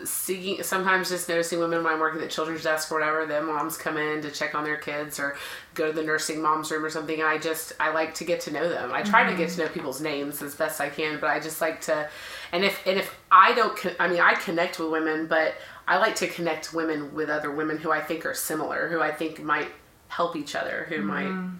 seeing, 0.04 0.62
sometimes 0.64 1.10
just 1.10 1.30
noticing 1.30 1.60
women 1.60 1.84
when 1.84 1.94
I'm 1.94 2.00
working 2.00 2.22
at 2.22 2.30
children's 2.30 2.64
desk 2.64 2.92
or 2.92 3.00
whatever, 3.00 3.25
the 3.25 3.42
moms 3.42 3.78
come 3.78 3.98
in 3.98 4.22
to 4.22 4.32
check 4.32 4.56
on 4.56 4.64
their 4.64 4.78
kids 4.78 5.20
or 5.20 5.38
go 5.74 5.88
to 5.88 5.94
the 5.94 6.04
nursing 6.04 6.42
mom's 6.42 6.70
room 6.72 6.84
or 6.84 6.90
something. 6.90 7.20
And 7.20 7.28
I 7.28 7.38
just, 7.38 7.74
I 7.80 7.94
like 7.94 8.14
to 8.16 8.25
get 8.25 8.42
to 8.42 8.52
know 8.52 8.68
them. 8.68 8.92
I 8.92 9.04
try 9.04 9.30
to 9.30 9.36
get 9.36 9.50
to 9.50 9.56
mm-hmm. 9.56 9.62
know 9.62 9.68
people's 9.70 10.02
names 10.02 10.42
as 10.42 10.56
best 10.56 10.82
I 10.82 10.90
can, 10.90 11.20
but 11.20 11.30
I 11.30 11.40
just 11.40 11.62
like 11.62 11.82
to, 11.82 12.10
and 12.52 12.64
if, 12.66 12.86
and 12.86 12.98
if 12.98 13.16
I 13.32 13.54
don't, 13.54 13.78
con- 13.78 13.96
I 14.00 14.08
mean, 14.08 14.22
I 14.22 14.34
connect 14.36 14.80
with 14.80 14.90
women, 14.92 15.28
but 15.28 15.56
I 15.88 15.98
like 15.98 16.16
to 16.16 16.28
connect 16.28 16.74
women 16.74 17.14
with 17.14 17.30
other 17.30 17.52
women 17.52 17.78
who 17.78 17.92
I 17.92 18.02
think 18.02 18.25
are 18.25 18.34
similar, 18.34 18.90
who 18.90 19.02
I 19.02 19.12
think 19.12 19.42
might 19.42 19.70
help 20.08 20.36
each 20.36 20.56
other, 20.56 20.86
who 20.90 20.98
mm-hmm. 20.98 21.08
might 21.08 21.60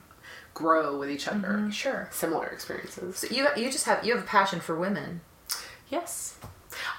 grow 0.54 0.98
with 0.98 1.12
each 1.12 1.27
other. 1.27 1.50
Mm-hmm. 1.50 1.70
sure 1.70 2.10
Similar 2.12 2.48
experiences. 2.48 3.18
So 3.18 3.27
you 3.27 3.48
you 3.56 3.72
just 3.72 3.86
have 3.86 4.04
you 4.04 4.15
have 4.15 4.24
a 4.24 4.27
passion 4.27 4.60
for 4.60 4.75
women. 4.75 5.22
Yes. 5.89 6.38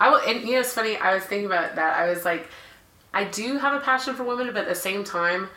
I 0.00 0.10
will, 0.10 0.18
and 0.26 0.42
you 0.46 0.54
know, 0.54 0.60
it's 0.60 0.72
funny. 0.72 0.96
I 0.96 1.14
was 1.14 1.24
thinking 1.24 1.46
about 1.46 1.76
that. 1.76 1.96
I 1.98 2.08
was 2.08 2.24
like, 2.24 2.48
I 3.14 3.24
do 3.24 3.58
have 3.58 3.74
a 3.74 3.80
passion 3.84 4.14
for 4.14 4.24
women, 4.24 4.46
but 4.48 4.56
at 4.58 4.68
the 4.68 4.74
same 4.74 5.04
time, 5.04 5.48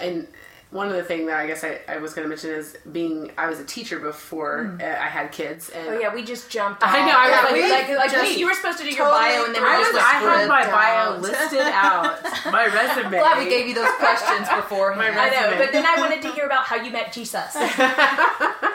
and 0.00 0.26
one 0.70 0.86
of 0.88 0.92
the 0.94 1.02
things 1.02 1.26
that 1.28 1.38
I 1.40 1.46
guess 1.46 1.64
I, 1.64 1.80
I 1.88 1.96
was 1.96 2.12
going 2.12 2.24
to 2.26 2.28
mention 2.28 2.50
is 2.50 2.76
being 2.92 3.30
I 3.38 3.46
was 3.48 3.58
a 3.58 3.64
teacher 3.64 3.98
before 3.98 4.76
uh, 4.80 4.84
I 4.84 5.08
had 5.08 5.32
kids, 5.32 5.70
and 5.70 5.88
oh 5.88 5.98
yeah 5.98 6.14
we 6.14 6.22
just 6.22 6.50
jumped 6.50 6.82
I 6.84 7.06
know, 7.06 7.12
off. 7.12 7.16
I 7.16 7.24
was 7.24 7.30
Yeah, 7.30 7.42
like, 7.42 7.52
we- 7.54 7.62
we 7.62 7.70
like, 7.70 7.88
like 7.96 8.10
just 8.10 8.38
you 8.38 8.46
were 8.46 8.52
supposed 8.54 8.76
to 8.78 8.84
do 8.84 8.90
your 8.90 9.06
bio 9.06 9.44
and 9.46 9.54
then 9.54 9.62
threw 9.62 9.64
we 9.64 9.76
I 9.76 9.78
just 9.80 9.92
was 9.94 10.02
the 10.02 10.06
I 10.08 10.12
had 10.12 10.48
my 10.48 10.60
script 10.62 10.76
bio 10.76 10.96
out. 10.98 11.20
listed 11.22 11.60
out, 11.60 12.22
my 12.52 12.66
resume. 12.66 13.10
Glad 13.18 13.38
we 13.38 13.48
gave 13.50 13.66
you 13.66 13.74
those 13.74 13.92
questions 13.96 14.46
beforehand. 14.54 15.00
My 15.00 15.08
I 15.08 15.30
know, 15.30 15.40
resume. 15.48 15.58
but 15.64 15.72
then 15.72 15.86
I 15.86 15.96
wanted 16.00 16.20
to 16.22 16.32
hear 16.32 16.44
about 16.44 16.64
how 16.64 16.76
you 16.76 16.90
met 16.92 17.12
Jesus. 17.14 17.56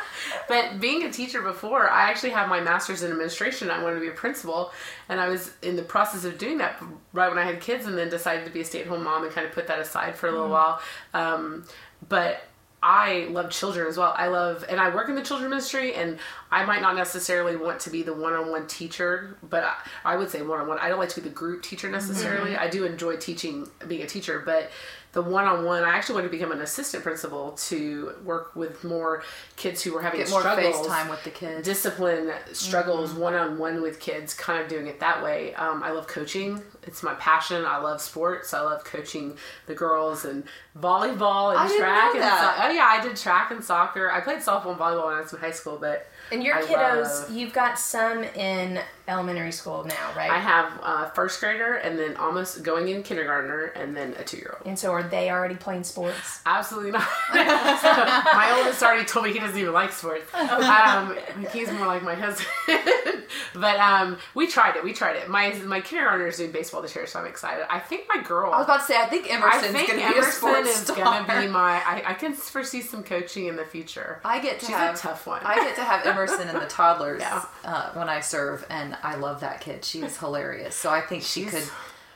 but 0.48 0.80
being 0.80 1.04
a 1.04 1.12
teacher 1.12 1.42
before, 1.42 1.90
I 1.90 2.10
actually 2.10 2.32
have 2.32 2.50
my 2.50 2.60
master's 2.60 3.04
in 3.04 3.12
administration. 3.12 3.70
I 3.70 3.82
wanted 3.82 3.96
to 3.96 4.02
be 4.02 4.08
a 4.08 4.12
principal, 4.12 4.72
and 5.10 5.20
I 5.20 5.28
was 5.30 5.52
in 5.62 5.76
the 5.76 5.84
process 5.84 6.26
of 6.26 6.38
doing 6.38 6.58
that 6.60 6.82
right 7.14 7.30
when 7.30 7.38
I 7.38 7.44
had 7.46 7.62
kids, 7.62 7.86
and 7.86 7.98
then 7.98 8.10
decided 8.10 8.46
to 8.46 8.52
be 8.52 8.62
a 8.62 8.66
stay-at-home 8.66 9.04
mom 9.04 9.24
and 9.24 9.32
kind 9.32 9.48
of 9.48 9.54
put 9.54 9.68
that 9.68 9.80
aside 9.80 10.16
for 10.16 10.28
a 10.28 10.32
little 10.32 10.50
while. 10.50 10.82
Um, 11.14 11.66
but 12.10 12.42
I 12.86 13.28
love 13.30 13.50
children 13.50 13.88
as 13.88 13.98
well. 13.98 14.14
I 14.18 14.28
love, 14.28 14.66
and 14.68 14.78
I 14.78 14.94
work 14.94 15.08
in 15.08 15.16
the 15.16 15.22
children 15.22 15.50
ministry, 15.50 15.96
and 15.96 16.20
I 16.52 16.66
might 16.66 16.82
not 16.82 16.98
necessarily 16.98 17.56
want 17.56 17.80
to 17.82 17.90
be 17.90 18.04
the 18.04 18.14
one-on-one 18.14 18.68
teacher, 18.68 19.38
but 19.42 19.64
I, 19.64 19.76
I 20.04 20.18
would 20.18 20.30
say 20.30 20.42
one-on-one. 20.42 20.80
I 20.80 20.90
don't 20.90 21.00
like 21.00 21.08
to 21.10 21.22
be 21.22 21.30
the 21.30 21.34
group 21.34 21.64
teacher 21.64 21.90
necessarily. 21.90 22.58
I 22.58 22.70
do 22.70 22.84
enjoy 22.84 23.16
teaching, 23.16 23.70
being 23.88 24.02
a 24.02 24.06
teacher, 24.06 24.44
but 24.46 24.70
the 25.14 25.22
one-on-one, 25.22 25.84
I 25.84 25.90
actually 25.90 26.16
wanted 26.16 26.28
to 26.28 26.32
become 26.38 26.52
an 26.52 26.62
assistant 26.62 27.04
principal 27.04 27.52
to 27.52 28.14
work 28.26 28.56
with 28.56 28.84
more 28.84 29.24
kids 29.56 29.82
who 29.84 29.94
were 29.94 30.02
having 30.02 30.20
Get 30.20 30.30
more 30.32 30.42
struggles 30.42 30.76
face 30.78 30.88
time 30.88 31.08
with 31.08 31.24
the 31.24 31.30
kids. 31.30 31.64
discipline 31.66 32.32
struggles 32.52 33.14
one 33.14 33.36
on 33.36 33.58
one 33.58 33.82
with 33.82 34.00
kids, 34.00 34.34
kind 34.34 34.62
of 34.62 34.68
doing 34.68 34.88
it 34.88 35.00
that 35.00 35.24
way. 35.24 35.54
Um, 35.54 35.82
I 35.84 35.92
love 35.92 36.08
coaching; 36.08 36.62
it's 36.82 37.04
my 37.04 37.14
passion. 37.16 37.64
I 37.64 37.78
love 37.78 38.02
sports. 38.02 38.54
I 38.54 38.62
love 38.62 38.84
coaching 38.84 39.38
the 39.68 39.76
girls 39.76 40.26
and 40.26 40.44
volleyball 40.80 41.52
and 41.52 41.60
I 41.60 41.78
track 41.78 42.16
and 42.16 42.24
so- 42.24 42.64
oh 42.66 42.72
yeah, 42.72 42.86
I 42.90 43.02
did 43.02 43.16
track 43.16 43.52
and 43.52 43.64
soccer. 43.64 44.12
I 44.12 44.20
played 44.20 44.40
softball 44.40 44.72
and 44.72 44.80
volleyball 44.80 45.06
when 45.06 45.16
I 45.16 45.22
was 45.22 45.32
in 45.34 45.40
high 45.40 45.52
school, 45.52 45.78
but 45.80 46.08
And 46.32 46.44
your 46.44 46.56
I 46.56 46.62
kiddos, 46.64 47.04
love- 47.04 47.32
you've 47.32 47.54
got 47.54 47.78
some 47.78 48.24
in 48.24 48.80
elementary 49.08 49.52
school 49.52 49.84
now, 49.84 50.12
right? 50.16 50.32
I 50.32 50.40
have 50.40 50.72
a 50.82 51.12
first 51.14 51.40
grader 51.42 51.74
and 51.76 52.00
then 52.00 52.16
almost 52.16 52.64
going 52.64 52.88
in 52.88 53.04
kindergartner 53.04 53.66
and 53.76 53.96
then 53.96 54.16
a 54.18 54.24
two 54.24 54.38
year 54.38 54.56
old. 54.58 54.66
and 54.66 54.80
so 54.80 54.92
are 54.92 55.04
they 55.04 55.30
already 55.30 55.56
playing 55.56 55.84
sports? 55.84 56.40
Absolutely 56.46 56.92
not. 56.92 57.06
my 57.34 58.56
oldest 58.58 58.82
already 58.82 59.04
told 59.06 59.26
me 59.26 59.34
he 59.34 59.40
doesn't 59.40 59.58
even 59.58 59.74
like 59.74 59.92
sports. 59.92 60.34
Um, 60.34 61.18
he's 61.52 61.70
more 61.72 61.86
like 61.88 62.02
my 62.04 62.16
husband. 62.16 62.48
but 63.54 63.78
um, 63.80 64.18
we 64.36 64.48
tried 64.48 64.76
it. 64.78 64.84
We 64.84 64.94
tried 64.94 65.18
it. 65.18 65.28
My 65.30 65.54
my 65.66 65.82
kindergartner 65.82 66.28
is 66.28 66.38
doing 66.38 66.52
baseball 66.52 66.82
this 66.82 66.96
year, 66.96 67.06
so 67.06 67.20
I'm 67.20 67.26
excited. 67.28 67.66
I 67.70 67.80
think 67.80 68.06
my 68.14 68.22
girl. 68.24 68.54
I 68.54 68.58
was 68.60 68.66
about 68.66 68.80
to 68.80 68.86
say, 68.86 68.98
I 68.98 69.06
think 69.08 69.28
I 69.30 69.36
Emerson's 69.36 69.74
going 69.74 69.86
to 69.88 69.96
be 69.96 70.02
a 70.02 70.06
Emerson 70.08 70.32
sports 70.32 70.70
is 70.70 70.76
star. 70.78 70.96
gonna 71.28 71.42
be 71.42 71.48
my. 71.48 71.82
I, 71.86 72.04
I 72.08 72.14
can 72.14 72.34
foresee 72.34 72.82
some 72.82 73.04
coaching 73.04 73.48
in 73.48 73.56
the 73.58 73.66
future. 73.66 74.22
I 74.24 74.40
get 74.40 74.60
to 74.62 74.66
She's 74.66 74.76
a 74.76 74.78
have 74.78 75.00
tough 75.00 75.28
one. 75.28 75.42
I 75.44 75.56
get 75.56 75.76
to 75.76 75.84
have 75.84 76.06
Emerson 76.14 76.48
and 76.50 76.62
the 76.62 76.66
toddlers 76.68 77.22
Yeah. 77.22 77.44
uh, 77.66 77.92
when 77.94 78.10
I 78.10 78.20
serve, 78.22 78.66
and 78.70 78.96
I 79.04 79.16
love 79.16 79.42
that 79.42 79.62
kid. 79.62 79.84
She 79.86 80.02
is 80.02 80.18
hilarious. 80.18 80.76
So 80.76 80.90
I 80.90 81.02
think 81.02 81.24
she 81.24 81.46
could 81.46 81.64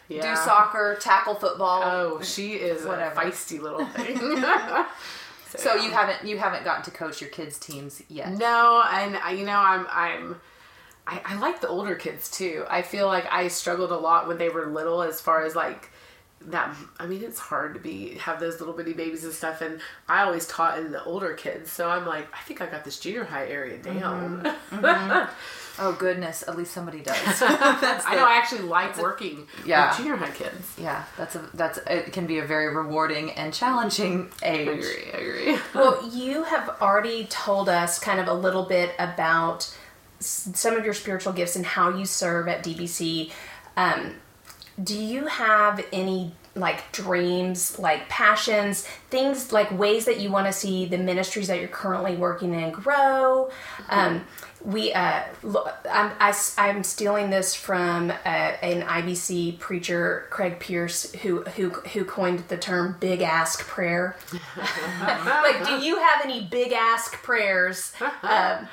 yeah. 0.08 0.22
do 0.36 0.42
soccer, 0.42 0.98
tackle 1.02 1.36
football. 1.36 1.82
Oh, 1.84 2.22
she 2.22 2.54
is 2.54 2.86
Whatever. 2.86 3.22
a 3.22 3.26
feisty 3.26 3.60
little 3.62 3.86
thing. 3.96 4.18
so 5.56 5.76
yeah. 5.76 5.84
you 5.84 5.92
haven't 5.92 6.28
you 6.28 6.38
haven't 6.38 6.64
gotten 6.64 6.84
to 6.84 6.92
coach 6.92 7.22
your 7.22 7.30
kids' 7.30 7.58
teams 7.60 8.02
yet. 8.10 8.32
No, 8.38 8.84
and 8.92 9.18
I- 9.18 9.32
you 9.32 9.46
know, 9.46 9.58
I'm 9.58 9.86
I'm 9.90 10.42
I, 11.10 11.22
I 11.26 11.36
like 11.40 11.62
the 11.62 11.70
older 11.70 11.96
kids 11.96 12.30
too. 12.30 12.66
I 12.70 12.82
feel 12.82 13.08
like 13.08 13.26
I 13.32 13.48
struggled 13.48 13.92
a 13.92 13.98
lot 13.98 14.28
when 14.28 14.38
they 14.38 14.50
were 14.50 14.66
little, 14.68 15.02
as 15.02 15.22
far 15.22 15.46
as 15.46 15.56
like 15.56 15.90
that. 16.42 16.76
I 17.00 17.08
mean, 17.08 17.24
it's 17.24 17.40
hard 17.40 17.74
to 17.74 17.80
be 17.80 18.16
have 18.16 18.40
those 18.40 18.60
little 18.60 18.74
bitty 18.76 18.94
babies 18.94 19.24
and 19.24 19.34
stuff, 19.34 19.62
and 19.62 19.80
I 20.08 20.24
always 20.24 20.48
taught 20.48 20.80
in 20.80 20.92
the 20.92 21.04
older 21.04 21.34
kids, 21.34 21.72
so 21.72 21.90
I'm 21.90 22.06
like, 22.06 22.28
I 22.34 22.40
think 22.44 22.62
I 22.62 22.68
got 22.68 22.84
this 22.86 23.00
junior 23.00 23.24
high 23.26 23.48
area 23.48 23.78
down. 23.78 24.48
Oh 25.80 25.92
goodness, 25.94 26.44
at 26.48 26.58
least 26.58 26.72
somebody 26.74 27.02
does. 27.02 27.16
that's 27.40 27.42
I 28.08 28.16
know 28.16 28.26
I 28.28 28.38
actually 28.38 28.64
like 28.64 28.98
working 28.98 29.46
Yeah. 29.64 29.90
with 29.90 29.98
junior 30.00 30.16
high 30.16 30.32
kids. 30.32 30.74
yeah, 30.76 31.04
that's 31.18 31.36
a 31.36 31.48
that's 31.54 31.78
it 31.86 32.12
can 32.14 32.26
be 32.26 32.40
a 32.40 32.46
very 32.46 32.76
rewarding 32.76 33.30
and 33.34 33.54
challenging 33.54 34.32
age. 34.42 34.68
I 34.68 34.72
agree. 34.72 35.12
I 35.14 35.18
agree. 35.18 35.58
Well, 35.76 36.10
you 36.12 36.46
have 36.46 36.78
already 36.82 37.26
told 37.26 37.70
us 37.70 38.00
kind 38.00 38.20
of 38.20 38.28
a 38.28 38.34
little 38.34 38.64
bit 38.66 38.96
about 38.98 39.72
s- 40.20 40.50
some 40.56 40.76
of 40.76 40.84
your 40.84 40.96
spiritual 40.96 41.34
gifts 41.34 41.56
and 41.56 41.64
how 41.64 41.90
you 41.96 42.06
serve 42.06 42.48
at 42.48 42.64
DBC. 42.64 43.32
Um, 43.76 44.16
do 44.82 44.98
you 44.98 45.26
have 45.26 45.84
any 45.92 46.34
like 46.56 46.92
dreams, 46.92 47.78
like 47.80 48.08
passions, 48.10 48.82
things 49.10 49.52
like 49.52 49.72
ways 49.78 50.06
that 50.06 50.20
you 50.20 50.32
want 50.32 50.48
to 50.48 50.54
see 50.54 50.86
the 50.86 50.98
ministries 50.98 51.48
that 51.48 51.60
you're 51.60 51.68
currently 51.68 52.16
working 52.16 52.54
in 52.54 52.72
grow? 52.72 53.50
Um, 53.90 54.26
we, 54.64 54.92
uh, 54.92 55.22
I'm, 55.90 56.12
I, 56.20 56.34
am 56.58 56.84
stealing 56.84 57.30
this 57.30 57.56
from 57.56 58.10
uh, 58.10 58.14
an 58.24 58.82
IBC 58.82 59.60
preacher, 59.60 60.26
Craig 60.30 60.60
Pierce, 60.60 61.14
who 61.14 61.44
who 61.44 61.70
who 61.70 62.04
coined 62.04 62.40
the 62.48 62.58
term 62.58 62.98
"big 63.00 63.22
ask 63.22 63.66
prayer." 63.66 64.16
like, 64.58 65.66
do 65.66 65.74
you 65.74 65.98
have 66.00 66.26
any 66.26 66.46
big 66.46 66.74
ask 66.74 67.14
prayers 67.24 67.94
um, 68.24 68.68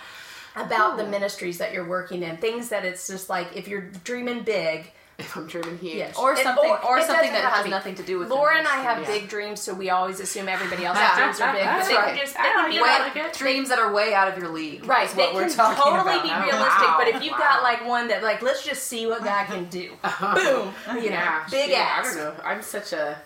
about 0.56 0.96
the 0.96 1.06
ministries 1.06 1.58
that 1.58 1.72
you're 1.72 1.86
working 1.86 2.22
in? 2.22 2.38
Things 2.38 2.70
that 2.70 2.84
it's 2.84 3.06
just 3.06 3.28
like 3.28 3.54
if 3.54 3.68
you're 3.68 3.90
dreaming 4.04 4.42
big. 4.42 4.90
If 5.16 5.36
I'm 5.36 5.46
dreaming 5.46 5.78
huge. 5.78 5.94
Yes. 5.94 6.16
Or 6.18 6.32
It- 6.32 6.38
something, 6.42 6.68
or, 6.68 6.98
it 6.98 7.06
something 7.06 7.32
that 7.32 7.44
has 7.44 7.64
be. 7.64 7.70
nothing 7.70 7.94
to 7.94 8.02
do 8.02 8.18
with. 8.18 8.28
the 8.28 8.34
Laura 8.34 8.56
and 8.58 8.66
I 8.66 8.76
have 8.82 8.96
ministry. 8.98 9.20
big 9.20 9.28
dreams, 9.28 9.60
so 9.62 9.72
we 9.72 9.88
always 9.90 10.18
assume 10.18 10.48
everybody 10.48 10.84
else's 10.84 11.02
Yeah. 11.02 11.14
dreams 11.16 11.40
are 11.40 11.52
big. 11.52 11.62
That's 11.64 11.88
they 11.88 11.94
right. 11.94 12.18
just 12.20 12.36
I 12.38 12.42
can 12.42 12.72
like. 12.72 13.14
Way, 13.14 13.20
like 13.22 13.32
dreams 13.38 13.68
that 13.68 13.78
are 13.78 13.92
way 13.92 14.12
out 14.12 14.26
of 14.26 14.36
your 14.38 14.48
league. 14.48 14.84
Right, 14.84 15.06
is 15.08 15.14
they 15.14 15.30
we're 15.32 15.42
can 15.46 15.52
talking 15.54 15.76
totally 15.84 16.00
about. 16.16 16.22
be 16.24 16.30
Oh, 16.32 16.40
realistic, 16.42 16.88
wow. 16.88 16.96
but 16.98 17.08
if 17.08 17.22
you've 17.22 17.32
Wow. 17.34 17.38
got 17.38 17.62
like 17.62 17.86
one 17.86 18.08
that 18.08 18.24
like 18.24 18.42
let's 18.42 18.64
just 18.64 18.88
see 18.88 19.06
what 19.06 19.22
God 19.22 19.46
can 19.46 19.66
do. 19.66 19.90
Boom. 20.20 20.74
You 20.88 21.10
know, 21.10 21.16
Yeah, 21.16 21.44
big 21.48 21.70
shoot, 21.70 21.76
ass. 21.78 22.06
I 22.06 22.08
don't 22.08 22.16
know. 22.16 22.34
I'm 22.44 22.62
such 22.62 22.92
a 22.92 23.16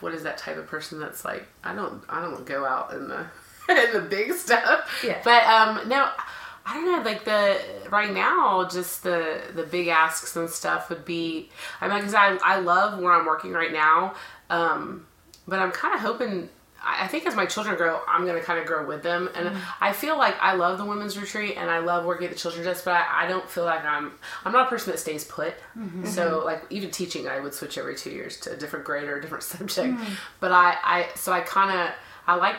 what 0.00 0.14
is 0.14 0.22
that 0.22 0.38
type 0.38 0.56
of 0.56 0.68
person 0.68 1.00
that's 1.00 1.24
like 1.24 1.46
I 1.64 1.74
don't 1.74 2.00
I 2.08 2.20
don't 2.20 2.44
go 2.46 2.64
out 2.64 2.92
in 2.92 3.08
the 3.08 3.26
in 3.68 3.92
the 3.92 4.00
big 4.08 4.32
stuff. 4.34 4.88
Yeah. 5.02 5.18
But 5.24 5.44
um 5.46 5.88
no 5.88 6.08
I 6.66 6.74
don't 6.74 6.86
know 6.86 7.10
like 7.10 7.24
the 7.24 7.58
right 7.90 8.12
now 8.12 8.66
just 8.68 9.02
the 9.02 9.40
the 9.54 9.64
big 9.64 9.88
asks 9.88 10.34
and 10.36 10.48
stuff 10.48 10.88
would 10.88 11.04
be 11.04 11.50
I 11.80 11.88
mean 11.88 11.98
because 11.98 12.14
I 12.14 12.38
I 12.42 12.58
love 12.60 12.98
where 13.00 13.12
I'm 13.12 13.26
working 13.26 13.52
right 13.52 13.72
now. 13.72 14.14
Um 14.50 15.06
but 15.46 15.58
I'm 15.58 15.72
kind 15.72 15.94
of 15.94 16.00
hoping 16.00 16.48
I 16.86 17.06
think 17.06 17.26
as 17.26 17.34
my 17.34 17.46
children 17.46 17.76
grow, 17.76 18.00
I'm 18.06 18.26
going 18.26 18.38
to 18.38 18.44
kind 18.44 18.58
of 18.58 18.66
grow 18.66 18.86
with 18.86 19.02
them. 19.02 19.30
And 19.34 19.48
Mm-hmm. 19.48 19.84
I 19.84 19.92
feel 19.92 20.18
like 20.18 20.36
I 20.40 20.54
love 20.54 20.76
the 20.78 20.84
women's 20.84 21.18
retreat 21.18 21.54
and 21.56 21.70
I 21.70 21.78
love 21.78 22.04
working 22.04 22.26
at 22.26 22.32
the 22.32 22.38
children's 22.38 22.66
desk, 22.66 22.84
but 22.84 22.92
I, 22.92 23.24
I 23.24 23.26
don't 23.26 23.48
feel 23.48 23.64
like 23.64 23.84
I'm, 23.84 24.12
I'm 24.44 24.52
not 24.52 24.66
a 24.66 24.68
person 24.68 24.92
that 24.92 24.98
stays 24.98 25.24
put. 25.24 25.54
Mm-hmm. 25.78 26.04
So 26.04 26.42
like 26.44 26.62
even 26.70 26.90
teaching, 26.90 27.26
I 27.26 27.40
would 27.40 27.54
switch 27.54 27.78
every 27.78 27.96
two 27.96 28.10
years 28.10 28.38
to 28.40 28.52
a 28.52 28.56
different 28.56 28.84
grade 28.84 29.04
or 29.08 29.16
a 29.16 29.22
different 29.22 29.44
subject. 29.54 29.94
Mm-hmm. 29.94 30.14
But 30.40 30.52
I, 30.52 30.76
I, 30.84 31.08
so 31.14 31.32
I 31.32 31.40
kind 31.40 31.70
of, 31.78 31.94
I 32.26 32.34
like 32.36 32.56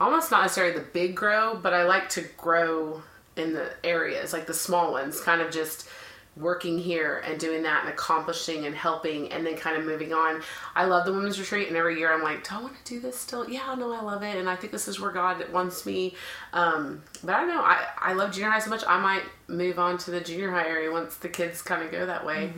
almost 0.00 0.30
not 0.30 0.42
necessarily 0.42 0.74
the 0.74 0.84
big 0.84 1.14
grow, 1.14 1.54
but 1.56 1.74
I 1.74 1.84
like 1.84 2.08
to 2.10 2.22
grow 2.38 3.02
in 3.36 3.52
the 3.52 3.70
areas, 3.84 4.32
like 4.32 4.46
the 4.46 4.54
small 4.54 4.92
ones, 4.92 5.20
kind 5.20 5.40
of 5.40 5.50
just 5.50 5.88
working 6.36 6.78
here 6.78 7.22
and 7.26 7.40
doing 7.40 7.62
that 7.62 7.84
and 7.84 7.92
accomplishing 7.92 8.66
and 8.66 8.74
helping 8.74 9.32
and 9.32 9.46
then 9.46 9.56
kind 9.56 9.76
of 9.76 9.84
moving 9.86 10.12
on. 10.12 10.42
I 10.74 10.84
love 10.84 11.06
the 11.06 11.12
women's 11.12 11.40
retreat 11.40 11.68
and 11.68 11.76
every 11.76 11.98
year 11.98 12.12
I'm 12.12 12.22
like, 12.22 12.46
do 12.46 12.56
I 12.56 12.60
want 12.60 12.74
to 12.84 12.94
do 12.94 13.00
this 13.00 13.18
still? 13.18 13.48
Yeah, 13.48 13.74
no, 13.74 13.90
I 13.92 14.02
love 14.02 14.22
it 14.22 14.36
and 14.36 14.48
I 14.48 14.54
think 14.54 14.70
this 14.70 14.86
is 14.86 15.00
where 15.00 15.10
God 15.10 15.50
wants 15.50 15.86
me. 15.86 16.14
Um, 16.52 17.02
but 17.24 17.34
I 17.34 17.40
don't 17.40 17.48
know. 17.48 17.62
I, 17.62 17.86
I 17.98 18.12
love 18.12 18.32
junior 18.32 18.50
high 18.50 18.58
so 18.58 18.68
much 18.68 18.84
I 18.86 19.00
might 19.00 19.22
move 19.48 19.78
on 19.78 19.96
to 19.98 20.10
the 20.10 20.20
junior 20.20 20.50
high 20.50 20.66
area 20.66 20.90
once 20.92 21.16
the 21.16 21.30
kids 21.30 21.62
kind 21.62 21.82
of 21.82 21.90
go 21.90 22.04
that 22.04 22.26
way. 22.26 22.52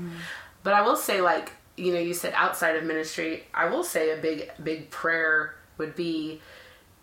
But 0.65 0.73
I 0.73 0.83
will 0.83 0.97
say 0.97 1.21
like, 1.21 1.53
you 1.77 1.93
know, 1.93 2.01
you 2.01 2.15
said 2.15 2.33
outside 2.35 2.75
of 2.75 2.83
ministry, 2.83 3.45
I 3.55 3.69
will 3.69 3.85
say 3.85 4.11
a 4.11 4.21
big 4.21 4.51
big 4.63 4.91
prayer 4.91 5.55
would 5.79 5.95
be 5.95 6.41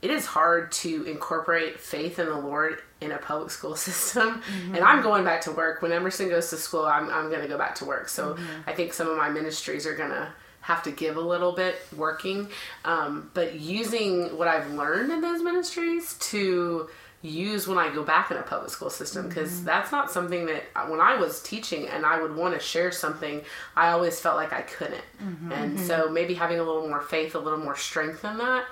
it 0.02 0.12
is 0.12 0.26
hard 0.26 0.72
to 0.72 1.04
incorporate 1.06 1.80
faith 1.80 2.20
in 2.20 2.28
the 2.28 2.38
Lord 2.38 2.80
in 3.02 3.12
a 3.12 3.18
public 3.18 3.50
school 3.50 3.76
system. 3.88 4.42
And 4.74 4.80
I'm 4.80 5.02
going 5.02 5.24
back 5.24 5.42
to 5.42 5.52
work. 5.52 5.82
When 5.82 5.92
Emerson 5.92 6.30
goes 6.30 6.50
to 6.52 6.58
school, 6.58 6.86
I'm, 6.86 7.10
I'm 7.10 7.30
going 7.30 7.42
to 7.42 7.48
go 7.48 7.58
back 7.58 7.76
to 7.76 7.86
work. 7.86 8.10
So 8.10 8.38
I 8.68 8.74
think 8.74 8.94
some 8.94 9.08
of 9.08 9.18
my 9.18 9.30
ministries 9.30 9.86
are 9.86 9.96
going 9.96 10.12
to 10.12 10.28
have 10.62 10.82
to 10.82 10.92
give 10.92 11.16
a 11.16 11.22
little 11.22 11.52
bit 11.52 11.76
working. 11.96 12.50
Um, 12.86 13.30
but 13.36 13.60
using 13.60 14.36
what 14.36 14.48
I've 14.48 14.72
learned 14.72 15.12
in 15.12 15.22
those 15.22 15.44
ministries 15.44 16.16
to 16.32 16.90
use 17.26 17.68
when 17.68 17.78
I 17.78 17.94
go 17.94 18.04
back 18.04 18.32
in 18.32 18.38
a 18.38 18.44
public 18.44 18.70
school 18.70 18.90
system 18.90 19.28
because 19.28 19.52
mm-hmm. 19.52 19.66
that's 19.66 19.92
not 19.92 20.12
something 20.12 20.46
that 20.46 20.64
uh, 20.76 20.86
when 20.88 21.00
I 21.00 21.16
was 21.16 21.42
teaching 21.42 21.88
and 21.88 22.06
I 22.06 22.22
would 22.22 22.36
want 22.36 22.54
to 22.54 22.60
share 22.60 22.92
something, 22.92 23.42
I 23.76 23.90
always 23.90 24.20
felt 24.20 24.36
like 24.36 24.54
I 24.54 24.62
couldn't. 24.62 25.04
Mm-hmm. 25.22 25.52
And 25.52 25.78
mm-hmm. 25.78 25.88
so 25.88 26.10
maybe 26.10 26.34
having 26.34 26.60
a 26.60 26.64
little 26.64 26.88
more 26.88 27.02
faith, 27.02 27.36
a 27.36 27.40
little 27.40 27.60
more 27.60 27.76
strength 27.76 28.24
in 28.24 28.38
that. 28.38 28.66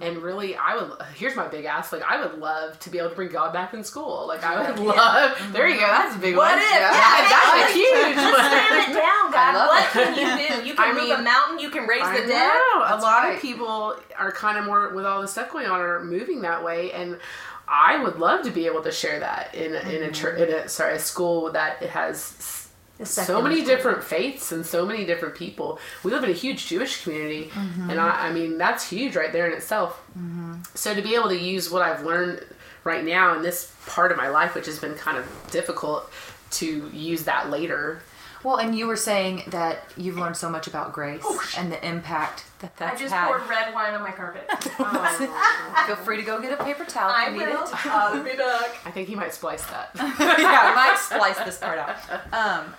And 0.00 0.18
really, 0.18 0.56
I 0.56 0.74
would, 0.76 0.90
uh, 1.00 1.04
here's 1.14 1.36
my 1.36 1.48
big 1.48 1.64
ask 1.64 1.92
like, 1.92 2.02
I 2.02 2.24
would 2.24 2.38
love 2.38 2.78
to 2.80 2.90
be 2.90 2.98
able 2.98 3.10
to 3.10 3.16
bring 3.16 3.30
God 3.30 3.52
back 3.52 3.74
in 3.74 3.84
school. 3.84 4.26
Like, 4.26 4.44
I 4.44 4.70
would 4.70 4.80
love, 4.80 5.52
there 5.52 5.68
you 5.68 5.76
go, 5.76 5.86
that's 5.86 6.16
a 6.16 6.18
big 6.18 6.36
What 6.36 6.52
one. 6.52 6.58
if? 6.58 6.70
Yeah, 6.70 7.14
Yeah, 7.14 7.28
that's 7.28 7.70
a 7.70 7.74
huge 7.74 8.14
Slam 8.14 8.90
it 8.90 8.94
down, 8.94 9.32
God. 9.32 9.68
What 9.68 9.84
it. 9.84 9.90
can 9.92 10.14
you 10.14 10.48
do? 10.48 10.68
You 10.68 10.74
can 10.74 10.90
I 10.90 10.92
move 10.92 11.08
mean, 11.08 11.12
a 11.12 11.22
mountain. 11.22 11.58
You 11.58 11.70
can 11.70 11.86
raise 11.86 12.02
I 12.02 12.20
the 12.20 12.26
dead. 12.26 12.48
know. 12.48 12.78
A 12.78 12.98
lot 13.00 13.24
right. 13.24 13.36
of 13.36 13.42
people 13.42 13.96
are 14.18 14.32
kind 14.32 14.58
of 14.58 14.64
more 14.64 14.94
with 14.94 15.06
all 15.06 15.20
the 15.20 15.28
stuff 15.28 15.50
going 15.50 15.66
on 15.66 15.80
are 15.80 16.04
moving 16.04 16.42
that 16.42 16.64
way, 16.64 16.92
and 16.92 17.18
I 17.66 18.02
would 18.02 18.18
love 18.18 18.44
to 18.44 18.50
be 18.50 18.66
able 18.66 18.82
to 18.82 18.92
share 18.92 19.20
that 19.20 19.54
in 19.54 19.74
a, 19.74 19.78
in 19.78 20.02
a 20.02 20.06
mm-hmm. 20.06 20.12
church, 20.12 20.40
in 20.40 20.54
a 20.54 20.68
sorry, 20.68 20.96
a 20.96 20.98
school 20.98 21.52
that 21.52 21.82
it 21.82 21.90
has 21.90 22.68
so 23.02 23.42
many 23.42 23.56
school. 23.56 23.66
different 23.66 24.04
faiths 24.04 24.52
and 24.52 24.64
so 24.64 24.86
many 24.86 25.04
different 25.04 25.34
people. 25.34 25.78
We 26.02 26.12
live 26.12 26.24
in 26.24 26.30
a 26.30 26.34
huge 26.34 26.66
Jewish 26.66 27.02
community, 27.02 27.46
mm-hmm. 27.46 27.90
and 27.90 28.00
I, 28.00 28.28
I 28.28 28.32
mean 28.32 28.58
that's 28.58 28.88
huge 28.88 29.16
right 29.16 29.32
there 29.32 29.46
in 29.46 29.56
itself. 29.56 30.00
Mm-hmm. 30.10 30.56
So 30.74 30.94
to 30.94 31.02
be 31.02 31.14
able 31.14 31.28
to 31.28 31.38
use 31.38 31.70
what 31.70 31.82
I've 31.82 32.04
learned 32.04 32.44
right 32.84 33.04
now 33.04 33.34
in 33.36 33.42
this 33.42 33.74
part 33.86 34.12
of 34.12 34.18
my 34.18 34.28
life, 34.28 34.54
which 34.54 34.66
has 34.66 34.78
been 34.78 34.94
kind 34.94 35.16
of 35.16 35.26
difficult 35.50 36.10
to 36.52 36.88
use 36.92 37.24
that 37.24 37.50
later. 37.50 38.02
Well, 38.44 38.56
and 38.58 38.76
you 38.76 38.86
were 38.86 38.96
saying 38.96 39.42
that 39.48 39.78
you've 39.96 40.18
learned 40.18 40.36
so 40.36 40.48
much 40.50 40.66
about 40.66 40.92
grace 40.92 41.24
and 41.58 41.72
the 41.72 41.84
impact 41.86 42.44
that 42.60 42.76
that 42.76 42.90
has. 42.90 43.00
I 43.00 43.02
just 43.02 43.14
had. 43.14 43.26
poured 43.28 43.48
red 43.48 43.72
wine 43.74 43.94
on 43.94 44.02
my 44.02 44.10
carpet. 44.12 44.48
Feel 45.86 45.96
free 45.96 46.16
to 46.18 46.22
go 46.22 46.40
get 46.40 46.52
a 46.58 46.62
paper 46.62 46.84
towel 46.84 47.10
I 47.10 47.28
if 47.28 47.32
you 47.34 47.40
need 47.40 47.48
will. 47.52 47.64
it. 47.64 47.86
I'll 47.86 48.22
be 48.22 48.36
back. 48.36 48.76
I 48.84 48.90
think 48.90 49.08
he 49.08 49.14
might 49.14 49.32
splice 49.34 49.64
that. 49.66 49.90
yeah, 49.96 50.04
I 50.18 50.74
might 50.74 50.98
splice 50.98 51.38
this 51.44 51.58
part 51.58 51.78
out. 51.78 51.96
Um, 52.32 52.74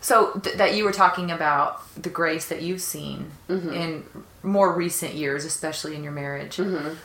so 0.00 0.32
th- 0.42 0.56
that 0.56 0.74
you 0.74 0.84
were 0.84 0.92
talking 0.92 1.30
about 1.30 1.80
the 2.00 2.10
grace 2.10 2.48
that 2.48 2.62
you've 2.62 2.82
seen 2.82 3.30
in 3.48 4.04
more 4.42 4.72
recent 4.74 5.14
years, 5.14 5.44
especially 5.44 5.94
in 5.94 6.02
your 6.02 6.12
marriage. 6.12 6.60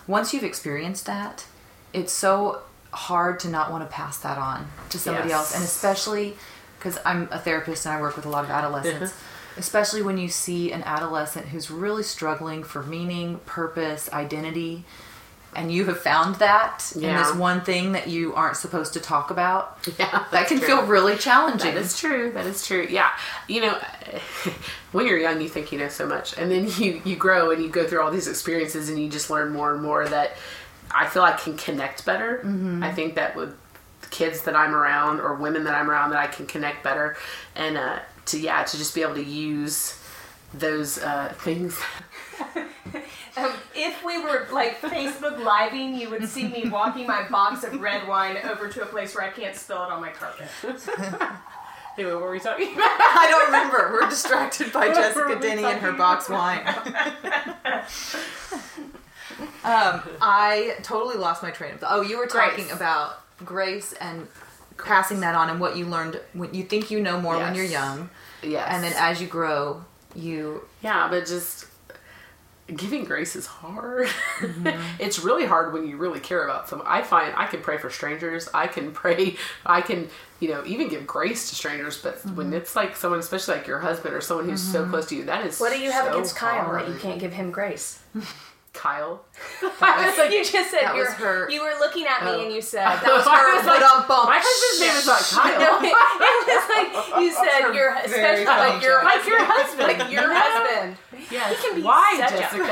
Once 0.08 0.34
you've 0.34 0.44
experienced 0.44 1.06
that, 1.06 1.46
it's 1.94 2.12
so 2.12 2.62
hard 2.92 3.40
to 3.40 3.48
not 3.50 3.72
want 3.72 3.88
to 3.88 3.94
pass 3.96 4.18
that 4.18 4.38
on 4.38 4.68
to 4.90 4.98
somebody 4.98 5.30
Yes. 5.30 5.38
else, 5.38 5.56
and 5.56 5.64
especially 5.64 6.36
because 6.80 6.98
I'm 7.06 7.28
a 7.32 7.38
therapist 7.38 7.86
and 7.86 7.94
I 7.96 8.02
work 8.02 8.16
with 8.16 8.26
a 8.26 8.30
lot 8.30 8.44
of 8.46 8.50
adolescents. 8.50 9.14
Especially 9.58 10.02
when 10.02 10.18
you 10.18 10.30
see 10.30 10.72
an 10.72 10.84
adolescent 10.84 11.48
who's 11.48 11.70
really 11.70 12.04
struggling 12.04 12.64
for 12.64 12.82
meaning, 12.82 13.40
purpose, 13.46 14.10
identity, 14.14 14.86
and 15.56 15.70
you 15.72 15.86
have 15.86 16.00
found 16.00 16.36
that 16.36 16.92
in 16.96 17.02
Yeah. 17.02 17.22
this 17.24 17.36
one 17.36 17.62
thing 17.62 17.92
that 17.94 18.08
you 18.08 18.34
aren't 18.36 18.56
supposed 18.56 18.94
to 18.94 19.00
talk 19.02 19.32
about 19.32 19.80
Yeah, 20.00 20.24
that 20.32 20.48
can 20.48 20.60
true. 20.60 20.68
feel 20.68 20.86
really 20.86 21.18
challenging. 21.18 21.74
That 21.74 21.82
is 21.82 22.00
true. 22.00 22.32
That 22.32 22.46
is 22.46 22.66
true. 22.66 22.88
Yeah. 22.90 23.10
You 23.48 23.62
know, 23.62 23.78
when 24.92 25.08
you're 25.08 25.18
young, 25.18 25.42
you 25.42 25.50
think 25.50 25.72
you 25.72 25.80
know 25.80 25.90
so 25.90 26.08
much, 26.08 26.38
and 26.38 26.50
then 26.52 26.70
you 26.78 27.02
you 27.04 27.16
grow 27.16 27.52
and 27.52 27.62
you 27.62 27.68
go 27.70 27.86
through 27.86 28.02
all 28.02 28.12
these 28.12 28.28
experiences, 28.28 28.90
and 28.90 29.00
you 29.00 29.10
just 29.10 29.30
learn 29.30 29.52
more 29.52 29.74
and 29.74 29.82
more 29.84 30.08
that 30.08 30.38
I 30.92 31.08
feel 31.08 31.24
I 31.24 31.34
can 31.34 31.58
connect 31.58 32.06
better. 32.06 32.38
Mm-hmm. 32.46 32.84
I 32.84 32.94
think 32.94 33.16
that 33.16 33.36
with 33.36 33.54
kids 34.10 34.44
that 34.44 34.56
I'm 34.56 34.74
around 34.74 35.20
or 35.20 35.36
women 35.36 35.64
that 35.66 35.76
I'm 35.76 35.90
around, 35.90 36.12
that 36.12 36.20
I 36.20 36.28
can 36.28 36.46
connect 36.46 36.84
better, 36.84 37.18
and 37.56 37.78
uh, 37.78 38.00
to 38.28 38.40
yeah, 38.40 38.64
to 38.64 38.78
just 38.78 38.94
be 38.96 39.02
able 39.02 39.16
to 39.16 39.24
use 39.24 40.02
those 40.54 40.98
uh, 41.00 41.34
things. 41.38 41.80
Um, 43.38 43.54
if 43.74 44.04
we 44.04 44.22
were 44.22 44.48
like 44.52 44.82
Facebook 44.82 45.38
living, 45.38 45.96
you 45.96 46.10
would 46.10 46.28
see 46.28 46.48
me 46.48 46.68
walking 46.68 47.08
my 47.08 47.30
box 47.30 47.64
of 47.64 47.80
red 47.80 48.06
wine 48.08 48.38
over 48.44 48.68
to 48.68 48.82
a 48.82 48.86
place 48.86 49.16
where 49.16 49.24
I 49.24 49.30
can't 49.30 49.56
spill 49.56 49.84
it 49.84 49.92
on 49.92 50.02
my 50.02 50.10
carpet. 50.10 50.50
Anyway, 51.98 52.14
what 52.14 52.24
were 52.24 52.32
we 52.32 52.40
talking 52.40 52.72
about? 52.72 52.80
I 52.88 53.28
don't 53.30 53.46
remember. 53.48 53.92
We're 53.92 54.10
distracted 54.10 54.72
by 54.72 54.88
What 54.88 54.96
Jessica 54.96 55.38
Denny 55.38 55.66
and 55.66 55.82
her 55.82 55.92
box 55.92 56.30
wine. 56.30 56.66
um, 59.66 60.02
I 60.22 60.78
totally 60.82 61.18
lost 61.18 61.44
my 61.44 61.52
train 61.52 61.74
of 61.74 61.82
thought. 61.82 61.92
Oh, 61.92 62.02
you 62.02 62.18
were 62.18 62.28
talking 62.28 62.66
Grace. 62.68 62.76
about 62.76 63.20
grace 63.46 63.94
and 63.94 64.28
passing 64.78 65.20
that 65.22 65.36
on 65.36 65.50
and 65.50 65.60
what 65.60 65.76
you 65.76 65.86
learned 65.86 66.20
when 66.34 66.54
you 66.54 66.64
think 66.64 66.90
you 66.90 67.00
know 67.02 67.20
more 67.20 67.38
when 67.38 67.56
you're 67.56 67.66
young, 67.66 68.10
Yes. 68.42 68.68
and 68.72 68.84
then 68.84 68.94
as 68.98 69.22
you 69.22 69.28
grow, 69.28 69.84
you 70.16 70.64
Yeah, 70.82 71.08
but 71.10 71.26
just 71.26 71.66
giving 72.76 73.04
grace 73.04 73.36
is 73.36 73.46
hard. 73.46 74.08
Mm-hmm. 74.40 74.68
it's 75.00 75.20
really 75.20 75.46
hard 75.46 75.74
when 75.74 75.88
you 75.88 75.98
really 75.98 76.20
care 76.20 76.44
about 76.44 76.70
someone. 76.70 76.88
I 76.88 77.02
find 77.02 77.34
I 77.36 77.48
can 77.48 77.62
pray 77.62 77.78
for 77.78 77.90
strangers. 77.90 78.50
I 78.54 78.68
can 78.68 78.92
pray. 78.92 79.36
I 79.66 79.82
can, 79.82 80.10
you 80.40 80.50
know, 80.50 80.64
even 80.66 80.88
give 80.90 81.08
grace 81.08 81.50
to 81.50 81.56
strangers. 81.56 82.02
But 82.02 82.20
mm-hmm. 82.20 82.36
when 82.36 82.54
it's 82.54 82.76
like 82.76 82.96
someone, 82.96 83.20
especially 83.20 83.56
like 83.56 83.68
your 83.68 83.80
husband 83.80 84.14
or 84.14 84.22
someone 84.22 84.50
who's 84.50 84.62
so 84.62 84.82
mm-hmm. 84.82 84.92
close 84.92 85.08
to 85.08 85.16
you, 85.16 85.26
that 85.26 85.46
is 85.46 85.60
What 85.60 85.74
do 85.74 85.80
you 85.80 85.92
have 85.92 86.06
so 86.06 86.12
against 86.12 86.36
Kyle 86.36 86.66
hard. 86.66 86.82
that 86.82 86.90
you 86.90 87.00
can't 87.00 87.20
give 87.20 87.34
him 87.34 87.52
grace? 87.52 88.02
Kyle. 88.80 89.26
Was, 89.62 90.18
like, 90.18 90.32
you 90.32 90.44
just 90.46 90.72
said 90.72 90.96
you're, 90.96 91.12
her- 91.12 91.50
you 91.52 91.62
were 91.62 91.74
looking 91.80 92.06
at 92.08 92.24
me 92.24 92.32
Oh. 92.32 92.42
and 92.46 92.54
you 92.54 92.62
said 92.62 92.86
that 92.86 93.04
was 93.04 93.28
I 93.28 93.56
was 93.58 93.66
like, 93.68 93.82
my 93.82 94.40
husband's 94.42 94.80
name 94.80 94.96
is 94.96 95.06
not 95.06 95.20
Kyle. 95.20 95.60
No, 95.60 95.80
it, 95.84 95.92
it 95.92 96.48
was 96.48 96.66
like 96.72 97.22
you 97.22 97.32
said 97.34 97.74
your 97.76 97.94
especially 97.96 98.46
like 98.46 98.82
your 98.82 99.04
like 99.04 99.26
your 99.28 99.44
husband. 99.44 99.88
like 100.00 100.12
your 100.12 100.34
husband. 100.34 100.96
Yes. 101.30 101.62
can 101.62 101.76
be 101.76 101.82
Why, 101.84 102.16
Jessica? 102.18 102.64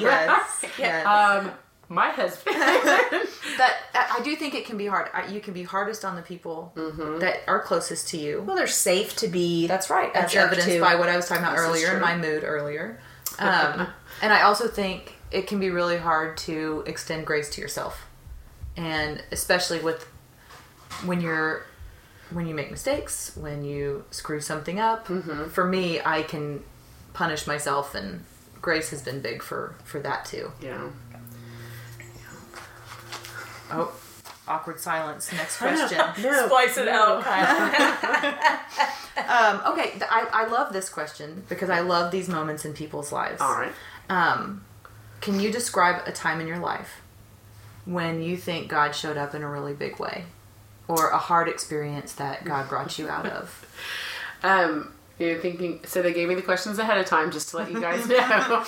yes, 0.00 0.64
yes. 0.78 1.06
um, 1.06 1.50
my 1.88 2.10
husband. 2.10 2.56
that 2.56 3.74
I 3.94 4.16
I 4.18 4.22
do 4.22 4.36
think 4.36 4.54
it 4.54 4.64
can 4.66 4.76
be 4.76 4.86
hard. 4.86 5.08
I, 5.14 5.26
you 5.28 5.40
can 5.40 5.54
be 5.54 5.62
hardest 5.62 6.04
on 6.04 6.16
the 6.16 6.22
people 6.22 6.72
that 7.20 7.38
are 7.48 7.60
closest 7.60 8.08
to 8.08 8.18
you. 8.18 8.42
Well, 8.46 8.56
they're 8.56 8.66
safe 8.66 9.16
to 9.16 9.28
be. 9.28 9.66
That's 9.66 9.88
right. 9.90 10.14
As 10.14 10.34
evidenced 10.34 10.68
to. 10.68 10.80
by 10.80 10.94
what 10.96 11.08
I 11.08 11.16
was 11.16 11.26
talking 11.28 11.42
about 11.44 11.56
This 11.56 11.66
earlier 11.66 11.94
in 11.96 12.00
my 12.02 12.16
mood 12.16 12.42
earlier. 12.44 13.00
Um, 13.38 13.86
and 14.22 14.32
I 14.32 14.42
also 14.42 14.68
think 14.68 15.13
it 15.34 15.46
can 15.46 15.58
be 15.60 15.68
really 15.70 15.98
hard 15.98 16.36
to 16.38 16.84
extend 16.86 17.26
grace 17.26 17.50
to 17.50 17.60
yourself, 17.60 18.06
and 18.76 19.22
especially 19.32 19.80
with 19.80 20.04
when 21.04 21.20
you're 21.20 21.66
when 22.30 22.46
you 22.46 22.54
make 22.54 22.70
mistakes, 22.70 23.36
when 23.36 23.64
you 23.64 24.04
screw 24.10 24.40
something 24.40 24.78
up. 24.80 25.06
For 25.50 25.64
me, 25.66 26.00
I 26.00 26.22
can 26.22 26.62
punish 27.12 27.46
myself, 27.46 27.94
and 27.94 28.24
grace 28.62 28.90
has 28.90 29.02
been 29.02 29.20
big 29.20 29.42
for 29.42 29.74
for 29.84 30.00
that 30.00 30.24
too. 30.24 30.52
yeah. 30.62 30.88
Oh, 33.70 33.92
awkward 34.46 34.78
silence. 34.78 35.32
Next 35.32 35.56
question. 35.64 35.98
No. 36.22 36.46
Splice 36.46 36.76
it 36.78 36.88
out, 36.88 37.22
Kyle. 37.22 38.60
um, 39.16 39.72
okay, 39.72 39.92
I, 40.10 40.26
I 40.32 40.46
love 40.46 40.72
this 40.72 40.88
question 40.88 41.44
because 41.48 41.70
I 41.70 41.80
love 41.80 42.10
these 42.12 42.28
moments 42.28 42.64
in 42.64 42.72
people's 42.72 43.10
lives. 43.10 43.40
All 43.40 43.52
right. 43.58 43.72
Um, 44.08 44.64
can 45.24 45.40
you 45.40 45.50
describe 45.50 46.06
a 46.06 46.12
time 46.12 46.38
in 46.40 46.46
your 46.46 46.58
life 46.58 47.00
when 47.86 48.22
you 48.22 48.36
think 48.36 48.68
God 48.68 48.94
showed 48.94 49.16
up 49.16 49.34
in 49.34 49.42
a 49.42 49.48
really 49.48 49.72
big 49.72 49.98
way, 49.98 50.24
or 50.86 51.08
a 51.08 51.18
hard 51.18 51.48
experience 51.48 52.12
that 52.14 52.44
God 52.44 52.68
brought 52.68 52.98
you 52.98 53.08
out 53.08 53.26
of? 53.26 53.66
Um, 54.42 54.92
you're 55.18 55.38
thinking. 55.38 55.80
So 55.86 56.02
they 56.02 56.12
gave 56.12 56.28
me 56.28 56.34
the 56.34 56.42
questions 56.42 56.78
ahead 56.78 56.98
of 56.98 57.06
time 57.06 57.30
just 57.30 57.48
to 57.48 57.56
let 57.56 57.72
you 57.72 57.80
guys 57.80 58.06
know. 58.08 58.62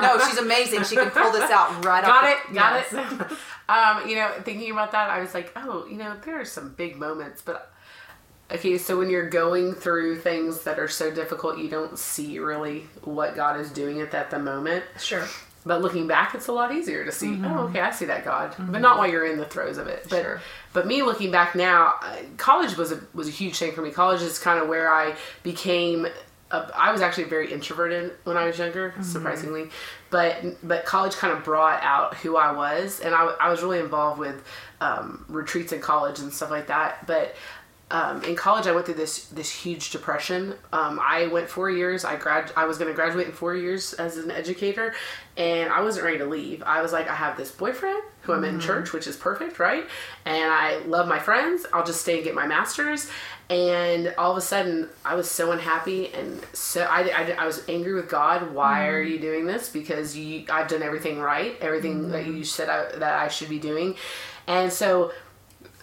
No, 0.00 0.18
she's 0.18 0.36
amazing. 0.36 0.82
She 0.82 0.96
can 0.96 1.10
pull 1.10 1.30
this 1.30 1.48
out 1.48 1.84
right 1.84 2.02
got 2.02 2.24
off. 2.24 2.44
it. 2.48 2.52
Got 2.52 3.30
it. 3.30 3.38
um, 3.68 4.08
you 4.10 4.16
know, 4.16 4.32
thinking 4.42 4.72
about 4.72 4.90
that, 4.90 5.10
I 5.10 5.20
was 5.20 5.32
like, 5.32 5.52
oh, 5.54 5.86
you 5.88 5.96
know, 5.96 6.16
there 6.24 6.40
are 6.40 6.44
some 6.44 6.74
big 6.74 6.96
moments, 6.96 7.40
but. 7.40 7.68
Okay, 8.50 8.76
so 8.76 8.98
when 8.98 9.08
you're 9.08 9.30
going 9.30 9.72
through 9.72 10.18
things 10.18 10.64
that 10.64 10.80
are 10.80 10.88
so 10.88 11.10
difficult, 11.10 11.56
you 11.58 11.70
don't 11.70 11.96
see 11.96 12.40
really 12.40 12.80
what 13.04 13.36
God 13.36 13.58
is 13.58 13.70
doing 13.70 14.00
at 14.00 14.10
that 14.10 14.30
the 14.30 14.40
moment. 14.40 14.84
Sure. 14.98 15.26
But 15.64 15.80
looking 15.80 16.08
back, 16.08 16.34
it's 16.34 16.48
a 16.48 16.52
lot 16.52 16.74
easier 16.74 17.04
to 17.04 17.12
see. 17.12 17.40
Oh, 17.44 17.68
okay, 17.68 17.80
I 17.80 17.90
see 17.92 18.06
that 18.06 18.24
God, 18.24 18.54
but 18.58 18.80
not 18.80 18.98
while 18.98 19.08
you're 19.08 19.26
in 19.26 19.38
the 19.38 19.44
throes 19.44 19.78
of 19.78 19.86
it. 19.86 20.06
But 20.10 20.22
Sure. 20.22 20.40
but 20.72 20.86
me 20.88 21.02
looking 21.02 21.30
back 21.30 21.54
now, 21.54 21.94
uh, 22.02 22.16
college 22.36 22.76
was 22.76 22.90
a 22.90 23.00
was 23.14 23.28
a 23.28 23.30
huge 23.30 23.56
thing 23.58 23.72
for 23.72 23.80
me. 23.82 23.90
College 23.92 24.22
is 24.22 24.38
kind 24.40 24.60
of 24.60 24.68
where 24.68 24.92
I 24.92 25.14
became. 25.44 26.06
A, 26.50 26.70
I 26.76 26.90
was 26.92 27.00
actually 27.00 27.24
very 27.24 27.50
introverted 27.52 28.12
when 28.24 28.36
I 28.36 28.44
was 28.44 28.58
younger, 28.58 28.92
surprisingly, 29.02 29.70
but 30.10 30.34
but 30.66 30.84
college 30.84 31.14
kind 31.14 31.32
of 31.32 31.44
brought 31.44 31.80
out 31.82 32.14
who 32.16 32.36
I 32.36 32.52
was, 32.52 33.00
and 33.00 33.14
I, 33.14 33.24
I 33.40 33.48
was 33.48 33.62
really 33.62 33.78
involved 33.78 34.18
with 34.18 34.44
um, 34.80 35.24
retreats 35.28 35.72
in 35.72 35.80
college 35.80 36.18
and 36.18 36.32
stuff 36.32 36.50
like 36.50 36.66
that. 36.66 37.06
But 37.06 37.36
um, 37.92 38.24
in 38.24 38.34
college, 38.34 38.66
I 38.66 38.72
went 38.72 38.86
through 38.86 38.94
this 38.94 39.26
this 39.26 39.50
huge 39.50 39.90
depression. 39.90 40.54
Um, 40.72 40.98
I 40.98 41.26
went 41.26 41.50
four 41.50 41.68
years. 41.68 42.06
I 42.06 42.16
grad 42.16 42.50
I 42.56 42.64
was 42.64 42.78
going 42.78 42.88
to 42.88 42.94
graduate 42.94 43.26
in 43.26 43.32
four 43.34 43.54
years 43.54 43.92
as 43.92 44.16
an 44.16 44.30
educator, 44.30 44.94
and 45.36 45.70
I 45.70 45.82
wasn't 45.82 46.06
ready 46.06 46.16
to 46.18 46.24
leave. 46.24 46.62
I 46.62 46.80
was 46.80 46.94
like, 46.94 47.08
I 47.08 47.14
have 47.14 47.36
this 47.36 47.52
boyfriend 47.52 48.02
who 48.22 48.32
I'm 48.32 48.44
in 48.44 48.60
church, 48.60 48.94
which 48.94 49.06
is 49.06 49.16
perfect, 49.16 49.58
right? 49.58 49.84
And 50.24 50.50
I 50.50 50.78
love 50.86 51.06
my 51.06 51.18
friends. 51.18 51.66
I'll 51.72 51.84
just 51.84 52.00
stay 52.00 52.14
and 52.14 52.24
get 52.24 52.34
my 52.34 52.46
master's. 52.46 53.10
And 53.50 54.14
all 54.16 54.30
of 54.30 54.38
a 54.38 54.40
sudden, 54.40 54.88
I 55.04 55.14
was 55.14 55.30
so 55.30 55.52
unhappy, 55.52 56.14
and 56.14 56.40
so 56.54 56.84
I, 56.84 57.00
I, 57.10 57.30
I 57.40 57.46
was 57.46 57.62
angry 57.68 57.92
with 57.92 58.08
God. 58.08 58.54
Why 58.54 58.88
are 58.88 59.02
you 59.02 59.18
doing 59.18 59.44
this? 59.44 59.68
Because 59.68 60.16
you, 60.16 60.46
I've 60.48 60.68
done 60.68 60.82
everything 60.82 61.18
right, 61.18 61.58
everything 61.60 62.10
that 62.12 62.24
you 62.24 62.42
said 62.44 62.70
I, 62.70 62.96
that 62.96 63.18
I 63.18 63.28
should 63.28 63.50
be 63.50 63.58
doing, 63.58 63.96
and 64.46 64.72
so 64.72 65.12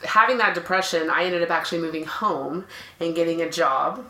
having 0.03 0.37
that 0.37 0.55
depression, 0.55 1.09
I 1.09 1.23
ended 1.23 1.43
up 1.43 1.51
actually 1.51 1.81
moving 1.81 2.05
home 2.05 2.65
and 2.99 3.15
getting 3.15 3.41
a 3.41 3.49
job, 3.49 4.05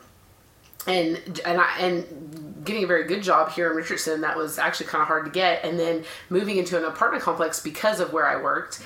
and 0.87 1.41
and 1.45 1.59
I 1.59 1.77
and 1.79 2.61
getting 2.63 2.83
a 2.83 2.87
very 2.87 3.05
good 3.05 3.23
job 3.23 3.51
here 3.51 3.69
in 3.69 3.75
Richardson. 3.75 4.21
That 4.21 4.37
was 4.37 4.57
actually 4.57 4.87
kind 4.87 5.01
of 5.01 5.07
hard 5.07 5.25
to 5.25 5.31
get, 5.31 5.63
and 5.63 5.79
then 5.79 6.03
moving 6.29 6.57
into 6.57 6.77
an 6.77 6.83
apartment 6.83 7.23
complex 7.23 7.59
because 7.61 7.99
of 7.99 8.13
where 8.13 8.27
I 8.27 8.41
worked, 8.41 8.81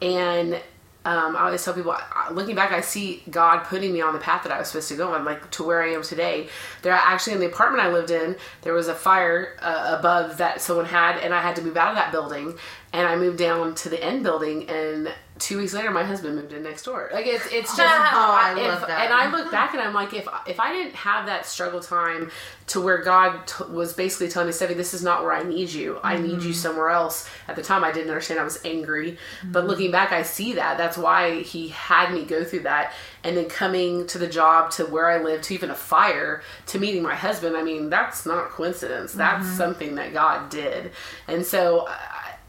and. 0.00 0.60
Um, 1.04 1.36
I 1.36 1.44
always 1.44 1.64
tell 1.64 1.72
people, 1.72 1.96
looking 2.32 2.56
back, 2.56 2.72
I 2.72 2.80
see 2.80 3.22
God 3.30 3.62
putting 3.62 3.92
me 3.92 4.00
on 4.00 4.12
the 4.12 4.18
path 4.18 4.42
that 4.42 4.50
I 4.50 4.58
was 4.58 4.66
supposed 4.66 4.88
to 4.88 4.96
go 4.96 5.14
on, 5.14 5.24
like 5.24 5.48
to 5.52 5.62
where 5.62 5.80
I 5.80 5.92
am 5.92 6.02
today. 6.02 6.48
There, 6.82 6.92
actually, 6.92 7.34
in 7.34 7.38
the 7.38 7.46
apartment 7.46 7.80
I 7.80 7.92
lived 7.92 8.10
in, 8.10 8.34
there 8.62 8.72
was 8.72 8.88
a 8.88 8.94
fire 8.94 9.56
uh, 9.62 9.94
above 9.96 10.38
that 10.38 10.60
someone 10.60 10.86
had, 10.86 11.18
and 11.18 11.32
I 11.32 11.40
had 11.40 11.54
to 11.56 11.62
move 11.62 11.76
out 11.76 11.90
of 11.90 11.94
that 11.94 12.10
building, 12.10 12.58
and 12.92 13.06
I 13.06 13.14
moved 13.14 13.38
down 13.38 13.76
to 13.76 13.88
the 13.88 14.02
end 14.02 14.24
building, 14.24 14.68
and 14.68 15.14
two 15.38 15.58
weeks 15.58 15.74
later, 15.74 15.90
my 15.90 16.02
husband 16.04 16.36
moved 16.36 16.52
in 16.52 16.62
next 16.62 16.84
door. 16.84 17.10
Like 17.12 17.26
it's 17.26 17.44
it's 17.52 17.76
just. 17.76 17.80
I 17.80 18.54
if- 18.58 18.66
love 18.68 18.86
that. 18.88 19.04
And 19.06 19.12
I 19.14 19.30
look 19.30 19.50
back 19.58 19.72
and 19.74 19.82
I'm 19.82 19.94
like, 19.94 20.14
if 20.14 20.26
if 20.46 20.58
I 20.60 20.72
didn't 20.72 20.94
have 20.94 21.26
that 21.26 21.46
struggle 21.46 21.80
time 21.80 22.30
to 22.68 22.80
where 22.80 22.98
God 23.02 23.46
t- 23.46 23.62
was 23.70 23.92
basically 23.92 24.28
telling 24.28 24.48
me, 24.48 24.52
Steffi, 24.52 24.76
this 24.76 24.92
is 24.92 25.02
not 25.02 25.22
where 25.22 25.32
I 25.32 25.42
need 25.44 25.70
you. 25.70 25.98
I 26.02 26.16
need 26.16 26.38
Mm-hmm. 26.38 26.48
you 26.48 26.52
somewhere 26.52 26.88
else. 26.90 27.28
At 27.48 27.54
the 27.56 27.62
time, 27.62 27.84
I 27.84 27.92
didn't 27.92 28.08
understand. 28.10 28.40
I 28.40 28.44
was 28.44 28.58
angry, 28.64 29.18
but 29.44 29.60
Mm-hmm. 29.60 29.68
looking 29.68 29.90
back, 29.90 30.10
I 30.12 30.22
see 30.22 30.54
that. 30.54 30.76
That's 30.78 30.96
why 30.98 31.42
He 31.42 31.68
had 31.68 32.12
me 32.12 32.24
go 32.24 32.42
through 32.44 32.60
that. 32.60 32.92
And 33.22 33.36
then 33.36 33.48
coming 33.48 34.06
to 34.08 34.18
the 34.18 34.26
job, 34.28 34.70
to 34.72 34.84
where 34.86 35.08
I 35.08 35.18
live, 35.22 35.42
to 35.42 35.54
even 35.54 35.70
a 35.70 35.74
fire, 35.74 36.42
to 36.66 36.78
meeting 36.78 37.02
my 37.02 37.14
husband. 37.14 37.56
I 37.56 37.62
mean, 37.62 37.90
that's 37.90 38.24
not 38.26 38.50
coincidence. 38.50 39.12
That's 39.12 39.46
Mm-hmm. 39.46 39.56
something 39.56 39.94
that 39.96 40.12
God 40.12 40.48
did. 40.50 40.92
And 41.28 41.44
so. 41.44 41.86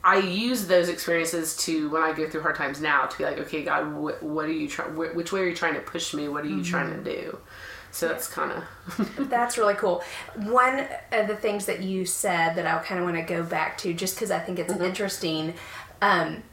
I, 0.03 0.17
use 0.19 0.67
those 0.67 0.89
experiences 0.89 1.55
to 1.57 1.89
when 1.89 2.01
I 2.01 2.13
go 2.13 2.29
through 2.29 2.41
hard 2.41 2.55
times 2.55 2.79
now 2.81 3.05
to 3.05 3.17
be 3.17 3.23
like, 3.25 3.37
okay, 3.39 3.63
God, 3.63 3.83
wh- 3.85 4.23
what 4.23 4.45
are 4.45 4.51
you 4.51 4.67
trying? 4.67 4.91
Wh- 4.91 5.15
which 5.15 5.31
way 5.31 5.41
are 5.41 5.47
you 5.47 5.55
trying 5.55 5.73
to 5.73 5.81
push 5.81 6.13
me? 6.13 6.27
What 6.27 6.45
are 6.45 6.49
you 6.49 6.63
trying 6.63 6.91
to 6.91 7.03
do? 7.03 7.37
So 7.91 8.07
that's 8.07 8.27
kind 8.27 8.51
of 8.51 9.19
That's 9.29 9.57
really 9.57 9.73
cool. 9.73 10.03
One 10.35 10.87
of 11.11 11.27
the 11.27 11.35
things 11.35 11.65
that 11.65 11.81
you 11.81 12.05
said 12.05 12.55
that 12.55 12.67
I 12.67 12.77
kind 12.83 12.99
of 12.99 13.05
want 13.05 13.17
to 13.17 13.23
go 13.23 13.43
back 13.43 13.77
to, 13.79 13.93
just 13.93 14.15
because 14.15 14.29
I 14.29 14.39
think 14.39 14.59
it's 14.59 14.73
interesting, 14.73 15.55
um, 16.01 16.43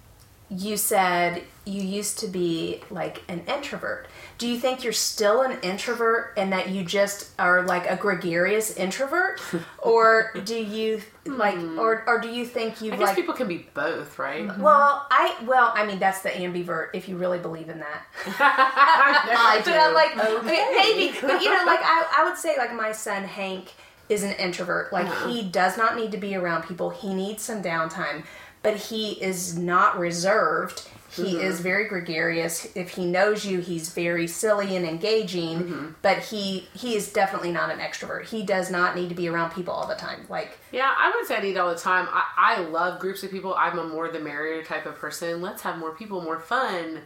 you 0.50 0.76
said 0.76 1.42
you 1.64 1.82
used 1.82 2.18
to 2.18 2.28
be 2.28 2.82
like 2.90 3.22
an 3.28 3.42
introvert. 3.46 4.06
Do 4.36 4.46
you 4.46 4.58
think 4.58 4.84
you're 4.84 4.92
still 4.92 5.40
an 5.40 5.58
introvert 5.62 6.34
and 6.36 6.52
that 6.52 6.68
you 6.68 6.84
just 6.84 7.30
are 7.38 7.62
like 7.62 7.88
a 7.88 7.96
gregarious 7.96 8.76
introvert, 8.76 9.40
or 9.78 10.32
do 10.44 10.54
you 10.54 11.00
like, 11.24 11.56
hmm. 11.56 11.78
or 11.78 12.04
or 12.06 12.20
do 12.20 12.28
you 12.28 12.44
think 12.44 12.82
you 12.82 12.92
I 12.92 12.96
guess 12.96 13.06
like? 13.08 13.16
people 13.16 13.34
can 13.34 13.48
be 13.48 13.66
both, 13.72 14.18
right? 14.18 14.46
Mm-hmm. 14.46 14.60
well, 14.60 15.06
I 15.10 15.34
well, 15.46 15.72
I 15.74 15.86
mean 15.86 15.98
that's 15.98 16.20
the 16.20 16.30
ambivert 16.30 16.90
if 16.92 17.08
you 17.08 17.16
really 17.16 17.38
believe 17.38 17.70
in 17.70 17.78
that. 17.78 18.06
I 18.26 19.62
do. 19.64 19.70
But 19.70 19.80
I'm 19.80 19.94
like, 19.94 20.16
okay, 20.18 20.70
maybe. 20.74 21.16
But 21.20 21.42
you 21.42 21.50
know, 21.50 21.64
like 21.64 21.80
I, 21.82 22.06
I 22.18 22.28
would 22.28 22.36
say, 22.36 22.56
like 22.58 22.74
my 22.74 22.92
son 22.92 23.24
Hank 23.24 23.72
is 24.08 24.22
an 24.22 24.32
introvert. 24.32 24.92
Like 24.92 25.06
uh-huh. 25.06 25.28
he 25.28 25.42
does 25.42 25.76
not 25.78 25.96
need 25.96 26.12
to 26.12 26.18
be 26.18 26.34
around 26.34 26.62
people. 26.64 26.90
He 26.90 27.14
needs 27.14 27.42
some 27.42 27.62
downtime, 27.62 28.24
but 28.64 28.76
he 28.76 29.12
is 29.22 29.56
not 29.56 29.98
reserved. 29.98 30.88
He 31.10 31.36
is 31.36 31.60
very 31.60 31.86
gregarious. 31.86 32.74
If 32.74 32.90
he 32.90 33.06
knows 33.06 33.46
you, 33.46 33.60
he's 33.60 33.90
very 33.90 34.26
silly 34.26 34.74
and 34.74 34.84
engaging. 34.84 35.94
But 36.02 36.18
he 36.18 36.66
he 36.74 36.96
is 36.96 37.12
definitely 37.12 37.52
not 37.52 37.70
an 37.70 37.78
extrovert. 37.78 38.24
He 38.24 38.42
does 38.42 38.68
not 38.68 38.96
need 38.96 39.10
to 39.10 39.14
be 39.14 39.28
around 39.28 39.50
people 39.50 39.72
all 39.72 39.86
the 39.86 39.94
time. 39.94 40.26
Like 40.28 40.58
Yeah, 40.72 40.92
I 40.92 41.12
would 41.14 41.24
say 41.28 41.36
I 41.36 41.40
need 41.40 41.56
all 41.56 41.72
the 41.72 41.78
time. 41.78 42.08
I, 42.10 42.24
I 42.36 42.60
love 42.62 42.98
groups 42.98 43.22
of 43.22 43.30
people. 43.30 43.54
I'm 43.54 43.78
a 43.78 43.86
more 43.86 44.08
the 44.08 44.18
merrier 44.18 44.64
type 44.64 44.86
of 44.86 44.96
person. 44.96 45.40
Let's 45.40 45.62
have 45.62 45.78
more 45.78 45.92
people, 45.94 46.20
more 46.20 46.40
fun. 46.40 47.02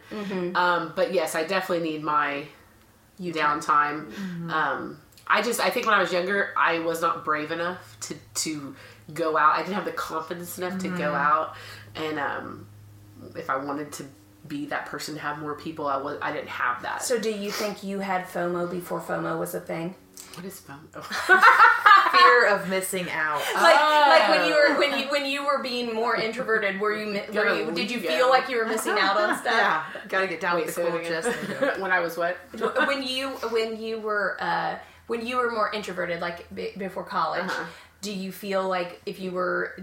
Um, 0.55 0.93
but 0.95 1.13
yes, 1.13 1.35
I 1.35 1.43
definitely 1.43 1.87
need 1.91 2.01
my 2.03 2.45
you 3.19 3.31
downtime. 3.31 4.11
Um, 4.49 4.97
I 5.27 5.43
just 5.43 5.59
I 5.59 5.69
think 5.69 5.85
when 5.85 5.93
I 5.93 6.01
was 6.01 6.11
younger, 6.11 6.51
I 6.57 6.79
was 6.79 7.01
not 7.01 7.23
brave 7.23 7.51
enough 7.51 7.97
to 8.01 8.15
to 8.35 8.75
go 9.13 9.37
out. 9.37 9.55
I 9.55 9.61
didn't 9.61 9.75
have 9.75 9.85
the 9.85 9.91
confidence 9.91 10.57
enough 10.57 10.79
to 10.79 10.89
go 10.89 11.13
out, 11.13 11.55
and 11.95 12.19
um, 12.19 12.67
if 13.35 13.49
I 13.49 13.57
wanted 13.57 13.91
to 13.93 14.05
be 14.47 14.65
that 14.67 14.85
person 14.87 15.15
to 15.15 15.21
have 15.21 15.39
more 15.39 15.55
people, 15.55 15.87
I 15.87 15.97
was 15.97 16.17
I 16.21 16.31
didn't 16.31 16.49
have 16.49 16.81
that. 16.83 17.03
So 17.03 17.19
do 17.19 17.31
you 17.31 17.51
think 17.51 17.83
you 17.83 17.99
had 17.99 18.25
FOMO 18.25 18.69
before 18.69 18.99
FOMO 19.01 19.37
was 19.39 19.53
a 19.55 19.59
thing? 19.59 19.95
what 20.35 20.45
is 20.45 20.61
FOMO? 20.61 20.77
Oh. 20.95 21.75
fear 22.11 22.47
of 22.47 22.69
missing 22.69 23.07
out. 23.11 23.41
like 23.55 23.75
like 23.79 24.29
when 24.29 24.47
you 24.47 24.55
were 24.55 24.79
when 24.79 24.99
you 24.99 25.09
when 25.09 25.25
you 25.25 25.45
were 25.45 25.61
being 25.61 25.93
more 25.93 26.15
introverted 26.15 26.79
were 26.79 26.95
you 26.95 27.21
were 27.33 27.53
you 27.55 27.71
did 27.71 27.91
you 27.91 27.99
feel 27.99 28.29
like 28.29 28.49
you 28.49 28.57
were 28.57 28.65
missing 28.65 28.95
out 28.97 29.17
on 29.17 29.37
stuff 29.41 29.53
yeah, 29.53 29.83
gotta 30.07 30.27
get 30.27 30.41
down 30.41 30.55
Wait, 30.55 30.65
with 30.67 30.75
the 30.75 30.81
say 30.81 30.89
cool 31.29 31.59
that 31.59 31.79
when 31.79 31.91
I 31.91 31.99
was 31.99 32.17
what? 32.17 32.37
when 32.87 33.03
you 33.03 33.29
when 33.51 33.79
you 33.81 33.99
were 33.99 34.37
uh 34.39 34.77
when 35.07 35.25
you 35.25 35.37
were 35.37 35.51
more 35.51 35.71
introverted 35.71 36.21
like 36.21 36.53
b- 36.53 36.71
before 36.77 37.03
college 37.03 37.43
Uh-huh. 37.43 37.65
Do 38.01 38.11
you 38.13 38.31
feel 38.31 38.67
like 38.67 39.01
if 39.05 39.19
you 39.19 39.31
were 39.31 39.77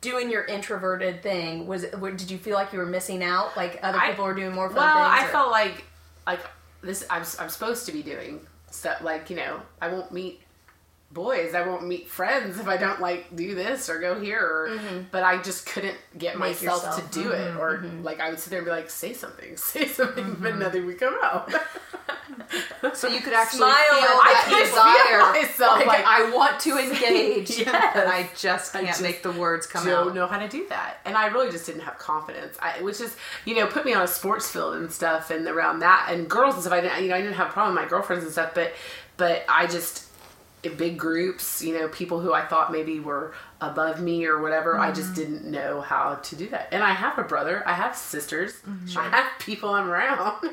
doing 0.00 0.30
your 0.30 0.44
introverted 0.44 1.22
thing 1.22 1.66
was 1.66 1.82
did 1.82 2.30
you 2.30 2.38
feel 2.38 2.54
like 2.54 2.72
you 2.72 2.78
were 2.78 2.86
missing 2.86 3.22
out 3.22 3.56
like 3.56 3.78
other 3.82 3.98
I- 3.98 4.10
people 4.10 4.24
were 4.24 4.34
doing 4.34 4.52
more 4.54 4.68
fun 4.68 4.76
Well, 4.78 5.10
things 5.10 5.22
I 5.22 5.26
or- 5.26 5.30
felt 5.30 5.50
like 5.50 5.84
like 6.26 6.40
this. 6.82 7.04
I'm 7.10 7.22
I'm 7.38 7.48
supposed 7.48 7.86
to 7.86 7.92
be 7.92 8.02
doing 8.02 8.40
stuff 8.70 9.00
like 9.02 9.30
you 9.30 9.36
know 9.36 9.60
I 9.80 9.88
won't 9.88 10.10
meet 10.12 10.40
boys. 11.12 11.54
I 11.54 11.64
won't 11.64 11.86
meet 11.86 12.08
friends 12.08 12.58
if 12.58 12.66
I 12.66 12.76
don't 12.76 13.00
like 13.00 13.36
do 13.36 13.54
this 13.54 13.88
or 13.88 14.00
go 14.00 14.18
here. 14.20 14.40
Or, 14.42 14.78
But 15.12 15.22
I 15.22 15.40
just 15.40 15.64
couldn't 15.64 15.96
get 16.18 16.32
Mm-hmm. 16.34 16.40
Make 16.42 16.50
myself 16.62 16.82
yourself. 16.82 17.00
Mm-hmm. 17.02 17.10
to 17.10 17.22
do 17.22 17.30
it. 17.30 17.56
Or 17.56 17.84
like 18.02 18.18
I 18.20 18.30
would 18.30 18.40
sit 18.40 18.50
there 18.50 18.58
and 18.58 18.66
be 18.66 18.72
like, 18.72 18.90
say 18.90 19.12
something, 19.12 19.56
say 19.72 19.86
something, 19.86 20.36
but 20.40 20.56
nothing 20.58 20.86
would 20.86 20.98
come 20.98 21.14
out. 21.22 21.54
So 22.94 23.08
you 23.08 23.20
could 23.20 23.32
actually 23.32 23.58
Smile 23.58 23.74
feel 23.74 24.00
that 24.00 24.44
I 24.46 24.62
desire. 24.62 25.32
feel 25.32 25.42
myself 25.42 25.86
like, 25.86 26.04
I 26.06 26.30
want 26.30 26.60
to 26.60 26.78
engage, 26.84 27.58
Yes. 27.58 27.92
but 27.94 28.06
I 28.06 28.28
just 28.36 28.72
can't 28.72 28.86
just 28.86 29.02
make 29.02 29.22
the 29.22 29.32
words 29.32 29.66
come 29.66 29.82
out. 29.88 30.04
don't 30.04 30.14
know 30.14 30.26
how 30.26 30.38
to 30.38 30.48
do 30.48 30.66
that. 30.68 30.98
And 31.04 31.16
I 31.16 31.26
really 31.28 31.50
just 31.50 31.66
didn't 31.66 31.82
have 31.82 31.98
confidence. 31.98 32.58
I, 32.60 32.82
which 32.82 33.00
is, 33.00 33.16
you 33.46 33.54
know, 33.54 33.66
put 33.66 33.84
me 33.84 33.94
on 33.94 34.02
a 34.02 34.06
sports 34.08 34.50
field 34.50 34.74
and 34.74 34.92
stuff 34.92 35.30
and 35.30 35.46
around 35.48 35.80
that 35.80 36.08
and 36.10 36.28
girls 36.28 36.54
and 36.54 36.62
stuff. 36.62 36.74
I 36.74 36.80
didn't, 36.82 37.02
you 37.02 37.08
know, 37.08 37.16
I 37.16 37.20
didn't 37.20 37.36
have 37.36 37.48
a 37.48 37.52
problem 37.52 37.74
with 37.74 37.84
my 37.84 37.88
girlfriends 37.88 38.24
and 38.24 38.32
stuff, 38.32 38.52
but, 38.54 38.72
but 39.16 39.44
I 39.48 39.66
just, 39.66 40.04
in 40.62 40.76
big 40.76 40.98
groups, 40.98 41.62
you 41.62 41.78
know, 41.78 41.88
people 41.88 42.20
who 42.20 42.32
I 42.32 42.44
thought 42.44 42.72
maybe 42.72 43.00
were 43.00 43.34
above 43.60 44.00
me 44.00 44.26
or 44.26 44.40
whatever, 44.40 44.78
I 44.78 44.92
just 44.92 45.12
mm-hmm. 45.12 45.20
didn't 45.20 45.44
know 45.50 45.80
how 45.80 46.16
to 46.16 46.36
do 46.36 46.48
that. 46.48 46.68
And 46.72 46.82
I 46.82 46.92
have 46.92 47.18
a 47.18 47.22
brother, 47.22 47.62
I 47.66 47.74
have 47.74 47.96
sisters, 47.96 48.54
mm-hmm. 48.66 48.98
I 48.98 49.08
have 49.08 49.26
people 49.38 49.70
I'm 49.70 49.88
around. 49.88 50.50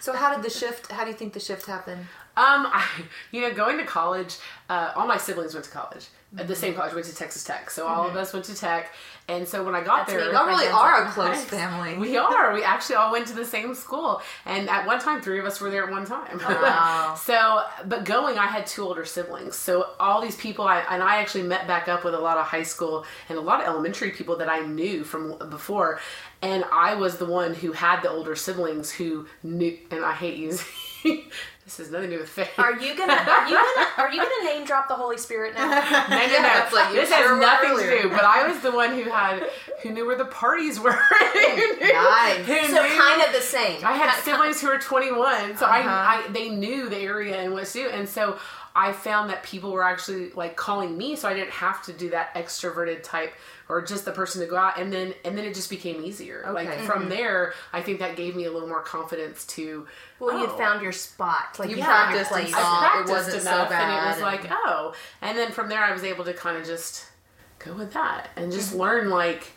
So 0.00 0.12
how 0.12 0.34
did 0.34 0.44
the 0.44 0.50
shift? 0.50 0.90
How 0.90 1.04
do 1.04 1.10
you 1.10 1.16
think 1.16 1.32
the 1.32 1.40
shift 1.40 1.66
happened? 1.66 2.00
Um, 2.36 2.66
I, 2.66 2.86
you 3.32 3.40
know, 3.40 3.52
going 3.52 3.78
to 3.78 3.84
college, 3.84 4.36
uh, 4.68 4.92
all 4.96 5.06
my 5.06 5.18
siblings 5.18 5.54
went 5.54 5.66
to 5.66 5.70
college. 5.70 6.06
At 6.36 6.46
the 6.46 6.54
same 6.54 6.74
college, 6.74 6.92
went 6.92 7.06
to 7.06 7.14
Texas 7.14 7.42
Tech. 7.42 7.70
So 7.70 7.86
all 7.86 8.06
of 8.06 8.14
us 8.14 8.34
went 8.34 8.44
to 8.46 8.54
Tech. 8.54 8.92
And 9.28 9.46
so 9.46 9.62
when 9.62 9.74
I 9.74 9.82
got 9.82 10.06
That's 10.06 10.12
there. 10.12 10.32
Y'all 10.32 10.46
really 10.46 10.66
are 10.66 11.04
a 11.04 11.10
close 11.10 11.42
family. 11.44 11.96
We 11.96 12.16
are. 12.18 12.54
We 12.54 12.62
actually 12.64 12.96
all 12.96 13.12
went 13.12 13.26
to 13.28 13.34
the 13.34 13.44
same 13.44 13.74
school, 13.74 14.22
and 14.46 14.70
at 14.70 14.86
one 14.86 15.00
time, 15.00 15.20
three 15.20 15.38
of 15.38 15.44
us 15.44 15.60
were 15.60 15.70
there 15.70 15.84
at 15.84 15.90
one 15.90 16.06
time. 16.06 16.40
Oh, 16.46 16.48
wow. 16.62 17.14
so, 17.14 17.62
but 17.86 18.04
going, 18.04 18.38
I 18.38 18.46
had 18.46 18.66
two 18.66 18.82
older 18.82 19.04
siblings. 19.04 19.54
So 19.54 19.90
all 20.00 20.22
these 20.22 20.36
people, 20.36 20.66
I, 20.66 20.80
and 20.90 21.02
I 21.02 21.16
actually 21.16 21.44
met 21.44 21.66
back 21.66 21.88
up 21.88 22.04
with 22.04 22.14
a 22.14 22.18
lot 22.18 22.38
of 22.38 22.46
high 22.46 22.62
school 22.62 23.04
and 23.28 23.36
a 23.36 23.40
lot 23.42 23.60
of 23.60 23.66
elementary 23.66 24.10
people 24.12 24.36
that 24.36 24.48
I 24.48 24.60
knew 24.60 25.04
from 25.04 25.36
before, 25.50 26.00
and 26.40 26.64
I 26.72 26.94
was 26.94 27.18
the 27.18 27.26
one 27.26 27.52
who 27.52 27.72
had 27.72 28.00
the 28.00 28.10
older 28.10 28.34
siblings 28.34 28.90
who 28.90 29.26
knew. 29.42 29.76
And 29.90 30.04
I 30.04 30.12
hate 30.12 30.36
using. 30.36 30.66
this 31.64 31.76
has 31.78 31.90
nothing 31.90 32.10
to 32.10 32.16
do 32.16 32.20
with 32.22 32.28
faith. 32.30 32.48
are 32.58 32.72
you 32.80 32.96
gonna 32.96 33.12
are 33.12 33.48
you 33.48 33.54
gonna 33.54 33.88
are 33.98 34.10
you 34.12 34.20
gonna 34.22 34.44
name 34.44 34.64
drop 34.64 34.88
the 34.88 34.94
Holy 34.94 35.18
Spirit 35.18 35.54
now? 35.54 35.68
No, 35.68 35.76
no, 36.16 36.26
no. 36.26 36.42
that's 36.42 36.72
like 36.72 36.92
this 36.94 37.10
has 37.12 37.38
nothing 37.40 37.70
earlier. 37.70 37.96
to 37.96 38.02
do. 38.04 38.08
But 38.10 38.24
I 38.24 38.46
was 38.48 38.60
the 38.60 38.70
one 38.72 38.90
who 38.94 39.04
had, 39.10 39.42
who 39.82 39.90
knew 39.90 40.06
where 40.06 40.16
the 40.16 40.24
parties 40.26 40.80
were. 40.80 40.92
Who 41.32 41.76
knew- 41.80 41.92
Nice. 41.92 42.46
who 42.46 42.64
so 42.66 42.82
knew- 42.82 42.98
kind 43.00 43.22
of 43.22 43.32
the 43.32 43.40
same. 43.40 43.84
I 43.84 43.92
had 43.92 44.14
siblings 44.22 44.60
who 44.60 44.68
were 44.68 44.78
21, 44.78 45.56
so 45.56 45.66
Uh-huh. 45.66 45.88
I, 45.88 46.24
I 46.28 46.32
they 46.32 46.48
knew 46.48 46.88
the 46.88 46.98
area 46.98 47.36
and 47.36 47.52
what 47.52 47.66
to 47.66 47.72
do, 47.72 47.88
and 47.88 48.08
so 48.08 48.38
I 48.76 48.92
found 48.92 49.30
that 49.30 49.42
people 49.42 49.72
were 49.72 49.82
actually 49.82 50.30
like 50.30 50.56
calling 50.56 50.96
me, 50.96 51.16
so 51.16 51.28
I 51.28 51.34
didn't 51.34 51.50
have 51.50 51.82
to 51.86 51.92
do 51.92 52.10
that 52.10 52.34
extroverted 52.34 53.02
type 53.02 53.32
or 53.68 53.82
just 53.82 54.04
the 54.04 54.12
person 54.12 54.40
to 54.40 54.46
go 54.46 54.56
out, 54.56 54.78
and 54.78 54.92
then 54.92 55.14
and 55.24 55.36
then 55.36 55.44
it 55.44 55.54
just 55.54 55.68
became 55.70 56.02
easier. 56.04 56.48
Like 56.52 56.68
Okay. 56.68 56.86
from 56.86 57.08
there, 57.08 57.54
I 57.72 57.82
think 57.82 57.98
that 57.98 58.16
gave 58.16 58.36
me 58.36 58.44
a 58.44 58.52
little 58.52 58.68
more 58.68 58.82
confidence 58.82 59.44
to. 59.46 59.86
Well, 60.20 60.36
oh, 60.36 60.40
you 60.42 60.48
found 60.56 60.82
your 60.82 60.92
spot. 60.92 61.58
Like 61.58 61.70
You 61.70 61.76
you 61.76 61.82
found 61.82 62.14
your 62.14 62.24
practiced 62.24 62.32
and 62.32 62.40
place. 62.42 62.54
saw- 62.54 62.80
I 62.80 63.02
it 63.04 63.10
wasn't 63.10 63.42
so 63.42 63.50
enough, 63.50 63.70
and 63.72 63.92
it 63.92 63.94
bad 63.96 64.12
was 64.14 64.22
like 64.22 64.46
oh, 64.50 64.94
and 65.22 65.36
then 65.36 65.50
from 65.52 65.68
there 65.68 65.80
I 65.82 65.92
was 65.92 66.04
able 66.04 66.24
to 66.24 66.32
kind 66.34 66.56
of 66.56 66.64
just 66.66 67.06
go 67.58 67.72
with 67.74 67.92
that 67.94 68.30
and 68.36 68.52
just 68.52 68.70
Mm-hmm. 68.70 68.80
learn 68.80 69.10
like 69.10 69.50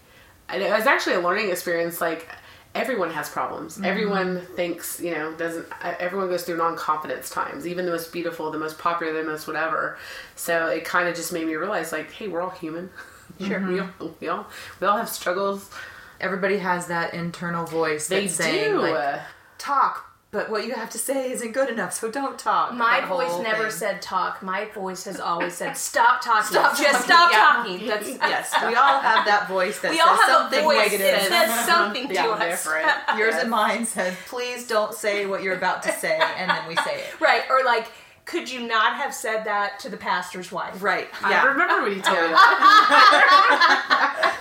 and 0.49 0.61
it 0.63 0.71
was 0.71 0.85
actually 0.87 1.15
a 1.15 1.21
learning 1.21 1.49
experience 1.49 2.01
like 2.01 2.27
everyone 2.73 3.11
has 3.11 3.29
problems. 3.29 3.75
Mm-hmm. 3.75 3.85
everyone 3.85 4.41
thinks 4.55 4.99
you 4.99 5.11
know 5.11 5.33
doesn't 5.33 5.65
everyone 5.99 6.29
goes 6.29 6.43
through 6.43 6.57
non-confidence 6.57 7.29
times 7.29 7.67
even 7.67 7.85
the 7.85 7.91
most 7.91 8.11
beautiful 8.13 8.51
the 8.51 8.59
most 8.59 8.77
popular 8.77 9.13
the 9.13 9.23
most 9.23 9.47
whatever. 9.47 9.97
So 10.35 10.67
it 10.67 10.85
kind 10.85 11.07
of 11.07 11.15
just 11.15 11.33
made 11.33 11.45
me 11.45 11.55
realize 11.55 11.91
like 11.91 12.11
hey 12.11 12.27
we're 12.27 12.41
all 12.41 12.49
human. 12.49 12.89
Sure 13.39 13.65
we, 13.65 13.79
all, 13.79 13.89
we 14.19 14.27
all 14.27 14.47
we 14.79 14.85
all 14.87 14.97
have 14.97 15.09
struggles. 15.09 15.71
Everybody 16.19 16.57
has 16.57 16.87
that 16.87 17.15
internal 17.15 17.65
voice 17.65 18.07
they 18.07 18.25
that's 18.25 18.35
saying, 18.35 18.71
do. 18.73 18.81
Like, 18.81 19.21
talk, 19.57 20.10
but 20.31 20.49
what 20.49 20.65
you 20.65 20.73
have 20.73 20.89
to 20.91 20.97
say 20.97 21.31
isn't 21.31 21.51
good 21.51 21.69
enough, 21.69 21.93
so 21.93 22.09
don't 22.09 22.39
talk. 22.39 22.73
My 22.73 23.05
voice 23.05 23.37
never 23.43 23.63
thing. 23.63 23.71
said 23.71 24.01
talk. 24.01 24.41
My 24.41 24.65
voice 24.73 25.03
has 25.03 25.19
always 25.19 25.53
said 25.55 25.75
stop 25.75 26.21
talking. 26.23 26.47
Stop 26.51 26.77
Just 26.77 26.83
talking. 26.91 27.05
stop 27.05 27.31
Yeah. 27.31 27.39
talking. 27.39 27.87
That's 27.87 28.07
Yes, 28.31 28.53
we 28.65 28.75
all 28.75 28.99
have 29.01 29.25
that 29.25 29.47
voice 29.49 29.79
that 29.81 29.91
we 29.91 29.97
says 29.97 30.07
all 30.07 30.15
have 30.15 30.29
something 30.29 30.59
a 30.59 30.63
voice 30.63 30.77
negative. 30.91 31.29
that 31.29 31.47
says 31.47 31.65
something 31.65 32.07
to 32.07 32.13
yeah 32.13 32.27
us. 32.29 32.63
different 32.63 32.87
Yours 33.17 33.35
and 33.35 33.49
mine 33.59 33.85
says, 33.85 34.15
please 34.27 34.65
don't 34.67 34.93
say 34.93 35.25
what 35.25 35.43
you're 35.43 35.57
about 35.57 35.83
to 35.83 35.91
say, 35.91 36.17
and 36.37 36.49
then 36.49 36.65
we 36.67 36.75
say 36.77 36.95
it. 36.95 37.19
Right, 37.19 37.43
or 37.49 37.63
like, 37.65 37.87
could 38.31 38.49
you 38.49 38.65
not 38.65 38.95
have 38.95 39.13
said 39.13 39.43
that 39.43 39.77
to 39.81 39.89
the 39.89 39.97
pastor's 39.97 40.49
wife? 40.51 40.81
Right. 40.81 41.07
Yeah. 41.29 41.43
I 41.43 41.45
remember 41.47 41.83
when 41.83 41.91
you 41.97 42.01
told 42.01 42.17
me 42.17 42.27
that 42.31 42.37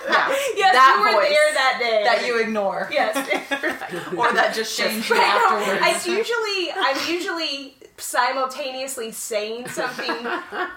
yeah. 0.07 0.29
Yes, 0.55 0.73
That 0.73 0.95
you 0.97 1.03
were 1.03 1.11
voice 1.21 1.29
there 1.29 1.53
that 1.53 1.77
day. 1.79 2.03
that 2.05 2.25
you 2.25 2.39
ignore. 2.41 2.87
Yes. 2.91 3.15
Or 4.17 4.31
that 4.33 4.53
just 4.55 4.73
shames 4.77 5.09
you 5.09 5.15
I 5.17 5.19
afterwards. 5.19 5.81
I'm 6.07 6.17
usually 6.17 6.71
I'm 6.73 6.97
usually 7.13 7.75
simultaneously 7.97 9.11
saying 9.11 9.67
something 9.69 10.23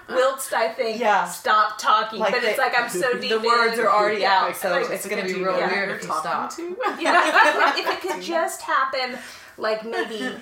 whilst 0.09 0.51
I 0.53 0.67
think 0.69 0.99
Yeah. 0.99 1.23
stop 1.25 1.77
talking. 1.79 2.19
Like 2.19 2.33
but 2.33 2.43
it's 2.43 2.57
like 2.57 2.73
I'm 2.77 2.89
so 2.89 3.17
deep. 3.17 3.29
the 3.29 3.39
words 3.39 3.77
in. 3.79 3.85
are 3.85 3.89
already 3.89 4.19
Yeah, 4.21 4.43
out, 4.47 4.55
so 4.57 4.69
like, 4.71 4.89
it's 4.91 5.07
gonna 5.07 5.23
be 5.23 5.33
real 5.35 5.53
know 5.53 5.61
who 5.67 5.75
weird 5.75 5.89
if 5.91 6.01
you 6.03 6.07
talking 6.09 6.29
stop. 6.29 6.51
to? 6.57 6.77
Yeah, 7.01 7.73
if 7.77 7.87
it 7.87 8.01
could 8.01 8.21
just 8.35 8.61
happen, 8.61 9.17
like 9.57 9.85
maybe, 9.85 10.35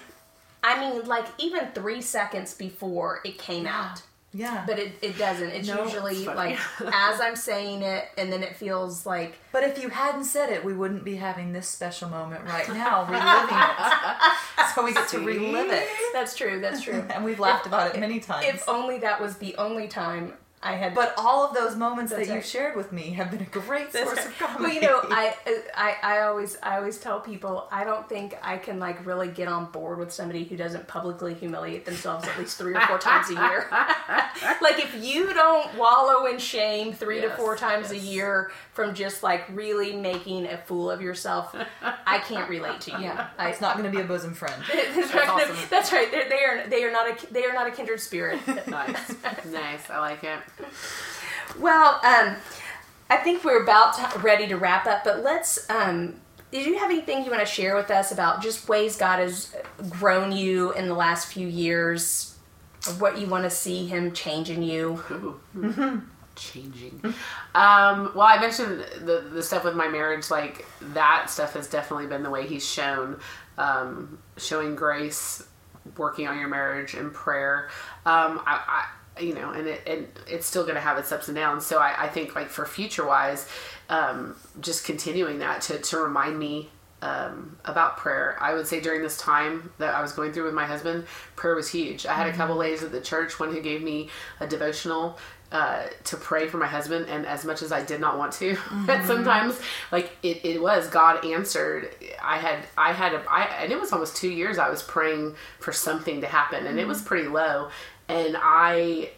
I 0.64 0.80
mean, 0.80 1.06
like 1.06 1.26
even 1.38 1.68
three 1.74 2.02
seconds 2.02 2.54
before 2.54 3.20
it 3.26 3.38
came 3.38 3.68
out. 3.68 4.02
Yeah. 4.36 4.64
But 4.66 4.80
it, 4.80 4.94
it 5.04 5.18
doesn't. 5.18 5.50
It's 5.50 5.68
No, 5.68 5.84
usually 5.84 6.16
it's 6.16 6.26
like 6.26 6.58
as 6.92 7.22
I'm 7.22 7.36
saying 7.36 7.84
it, 7.84 8.06
and 8.18 8.34
then 8.34 8.42
it 8.42 8.56
feels 8.56 9.06
like 9.06 9.36
But 9.52 9.64
if 9.64 9.80
you 9.82 9.90
hadn't 9.90 10.24
said 10.24 10.50
it, 10.50 10.66
we 10.66 10.74
wouldn't 10.74 11.04
be 11.04 11.18
having 11.18 11.54
this 11.54 11.68
special 11.68 12.10
moment 12.10 12.44
right 12.46 12.68
now, 12.74 13.06
reliving 13.06 13.58
it. 13.58 14.34
So 14.74 14.84
we 14.84 14.92
get 14.94 15.08
to 15.10 15.20
relive 15.20 15.70
it. 15.70 15.88
that's 16.14 16.36
true. 16.36 16.60
That's 16.60 16.82
true. 16.82 17.06
And 17.14 17.24
we've 17.24 17.40
laughed 17.40 17.68
about 17.68 17.94
it 17.94 18.00
many 18.00 18.20
times. 18.20 18.48
If 18.48 18.68
only 18.68 18.98
that 19.00 19.22
was 19.22 19.38
the 19.38 19.56
only 19.58 19.88
time 19.88 20.34
I 20.64 20.74
had. 20.74 20.96
but 20.96 21.14
all 21.18 21.46
of 21.46 21.54
those 21.54 21.76
moments 21.76 22.12
that 22.12 22.20
right. 22.20 22.30
you've 22.30 22.46
shared 22.46 22.76
with 22.76 22.92
me 22.92 23.12
have 23.12 23.32
been 23.32 23.42
a 23.42 23.46
great 23.46 23.92
source 23.92 24.26
of 24.26 24.38
comedy. 24.38 24.64
well, 24.64 24.74
you 24.74 24.82
know, 24.82 25.00
I, 25.04 25.36
I 25.76 25.96
I 26.02 26.22
always 26.22 26.58
I 26.64 26.78
always 26.78 26.98
tell 26.98 27.20
people 27.20 27.68
I 27.72 27.84
don't 27.84 28.08
think 28.08 28.38
I 28.42 28.58
can 28.58 28.80
like 28.80 29.06
really 29.06 29.28
get 29.28 29.48
on 29.48 29.72
board 29.72 30.00
with 30.00 30.12
somebody 30.12 30.44
who 30.46 30.56
doesn't 30.56 30.88
publicly 30.88 31.34
humiliate 31.34 31.86
themselves 31.86 32.28
at 32.28 32.38
least 32.40 32.58
three 32.58 32.74
or 32.74 32.82
four 32.82 32.98
times 32.98 33.30
a 33.30 33.34
year. 33.34 33.68
like 34.62 34.80
if 34.80 34.96
you 35.04 35.34
don't 35.34 35.76
wallow 35.78 36.26
in 36.26 36.38
shame 36.38 36.94
three 36.94 37.22
to 37.22 37.30
four 37.32 37.56
times 37.56 37.92
a 37.92 37.98
year 37.98 38.52
from 38.74 38.96
just 38.96 39.24
like 39.24 39.46
really 39.50 39.96
making 39.96 40.46
a 40.48 40.58
fool 40.58 40.90
of 40.90 41.02
yourself, 41.02 41.56
I 42.06 42.20
can't 42.20 42.50
relate 42.50 42.82
to 42.82 42.92
you. 42.92 43.00
yeah, 43.00 43.28
I, 43.38 43.50
it's 43.50 43.62
not 43.62 43.78
going 43.78 43.90
to 43.90 43.96
be 43.96 44.02
a 44.02 44.08
bosom 44.08 44.34
friend. 44.34 44.62
that's, 44.74 45.16
awesome. 45.16 45.56
that's 45.70 45.92
right. 45.92 46.10
They're, 46.10 46.30
they 46.30 46.44
are 46.44 46.68
they 46.70 46.84
are 46.84 46.92
not 46.92 47.24
a 47.24 47.34
they 47.34 47.46
are 47.46 47.54
not 47.54 47.68
a 47.68 47.72
kindred 47.72 48.00
spirit. 48.00 48.40
Nice, 48.68 49.16
nice. 49.52 49.90
I 49.90 50.00
like 50.00 50.24
it. 50.24 50.40
Well, 51.60 52.00
um, 52.04 52.36
I 53.10 53.18
think 53.18 53.44
we're 53.44 53.64
about 53.64 53.94
to, 53.96 54.20
ready 54.20 54.48
to 54.48 54.56
wrap 54.58 54.86
up, 54.86 55.04
but 55.04 55.24
let's. 55.24 55.70
Um, 55.70 56.20
did 56.52 56.66
you 56.66 56.78
have 56.78 56.92
anything 56.92 57.24
you 57.24 57.32
want 57.32 57.42
to 57.42 57.52
share 57.52 57.76
with 57.76 57.90
us 57.90 58.12
about 58.12 58.42
just 58.42 58.70
ways 58.70 58.96
God 58.96 59.20
has 59.20 59.56
grown 59.90 60.32
you 60.32 60.72
in 60.74 60.88
the 60.88 60.94
last 60.94 61.34
few 61.34 61.48
years, 61.48 62.38
what 63.00 63.18
you 63.18 63.26
want 63.28 63.44
to 63.44 63.50
see 63.50 63.88
Him 63.88 64.14
change 64.14 64.50
in 64.50 64.62
you? 64.62 65.40
Changing. 66.36 67.00
Um, 67.54 68.12
well, 68.16 68.28
I 68.28 68.40
mentioned 68.40 68.84
the 69.06 69.30
the 69.32 69.44
stuff 69.44 69.64
with 69.64 69.76
my 69.76 69.88
marriage. 69.88 70.32
Like 70.32 70.66
that 70.94 71.30
stuff 71.30 71.54
has 71.54 71.68
definitely 71.68 72.08
been 72.08 72.24
the 72.24 72.32
way 72.32 72.48
He's 72.48 72.68
shown, 72.68 73.20
um, 73.60 74.18
showing 74.38 74.76
grace, 74.76 75.44
working 75.96 76.28
on 76.28 76.40
your 76.40 76.48
marriage 76.48 76.96
and 76.96 77.14
prayer. 77.14 77.70
Um, 78.08 78.42
I, 78.48 78.88
you 79.20 79.34
know, 79.34 79.52
and 79.52 79.68
it 79.68 79.82
and 79.88 80.08
it's 80.28 80.46
still 80.46 80.64
going 80.64 80.76
to 80.76 80.82
have 80.82 80.98
its 80.98 81.12
ups 81.12 81.28
and 81.28 81.36
downs. 81.36 81.66
So 81.66 81.80
I, 81.80 82.06
I 82.06 82.08
think 82.08 82.36
like 82.36 82.50
for 82.50 82.66
future 82.66 83.06
wise, 83.06 83.48
um, 83.90 84.36
just 84.62 84.86
continuing 84.86 85.40
that 85.40 85.62
to 85.64 85.78
to 85.80 85.98
remind 85.98 86.38
me 86.38 86.70
um, 87.04 87.58
about 87.66 87.98
prayer. 87.98 88.38
I 88.40 88.54
would 88.54 88.66
say 88.66 88.80
during 88.80 89.02
this 89.02 89.18
time 89.18 89.72
that 89.78 89.94
I 89.94 90.02
was 90.02 90.14
going 90.14 90.32
through 90.32 90.46
with 90.46 90.54
my 90.54 90.66
husband, 90.66 91.06
prayer 91.36 91.54
was 91.54 91.70
huge. 91.70 92.06
I 92.06 92.14
had 92.14 92.28
a 92.28 92.34
couple 92.34 92.56
ladies 92.56 92.82
at 92.82 92.92
the 92.92 93.02
church, 93.02 93.40
one 93.40 93.54
who 93.54 93.62
gave 93.62 93.82
me 93.82 94.10
a 94.40 94.48
devotional 94.48 95.18
uh, 95.54 95.86
to 96.06 96.18
pray 96.18 96.48
for 96.48 96.58
my 96.58 96.66
husband, 96.66 97.06
and 97.08 97.28
as 97.28 97.46
much 97.46 97.62
as 97.62 97.72
I 97.72 97.84
did 97.84 98.02
not 98.02 98.18
want 98.18 98.34
to, 98.34 98.56
sometimes 99.06 99.60
like 99.92 100.12
it, 100.24 100.44
it 100.44 100.60
was 100.60 100.88
God 100.88 101.24
answered. 101.24 101.94
I 102.22 102.38
had 102.38 102.66
I 102.76 102.92
had 102.92 103.14
a 103.14 103.24
I 103.30 103.44
and 103.62 103.72
it 103.72 103.80
was 103.80 103.92
almost 103.92 104.18
two 104.18 104.32
years 104.32 104.58
I 104.58 104.70
was 104.70 104.82
praying 104.82 105.36
for 105.60 105.72
something 105.72 106.22
to 106.22 106.28
happen, 106.28 106.66
and 106.66 106.80
it 106.80 106.88
was 106.88 107.04
pretty 107.04 107.28
low, 107.28 107.70
and 108.08 108.36
I 108.40 109.10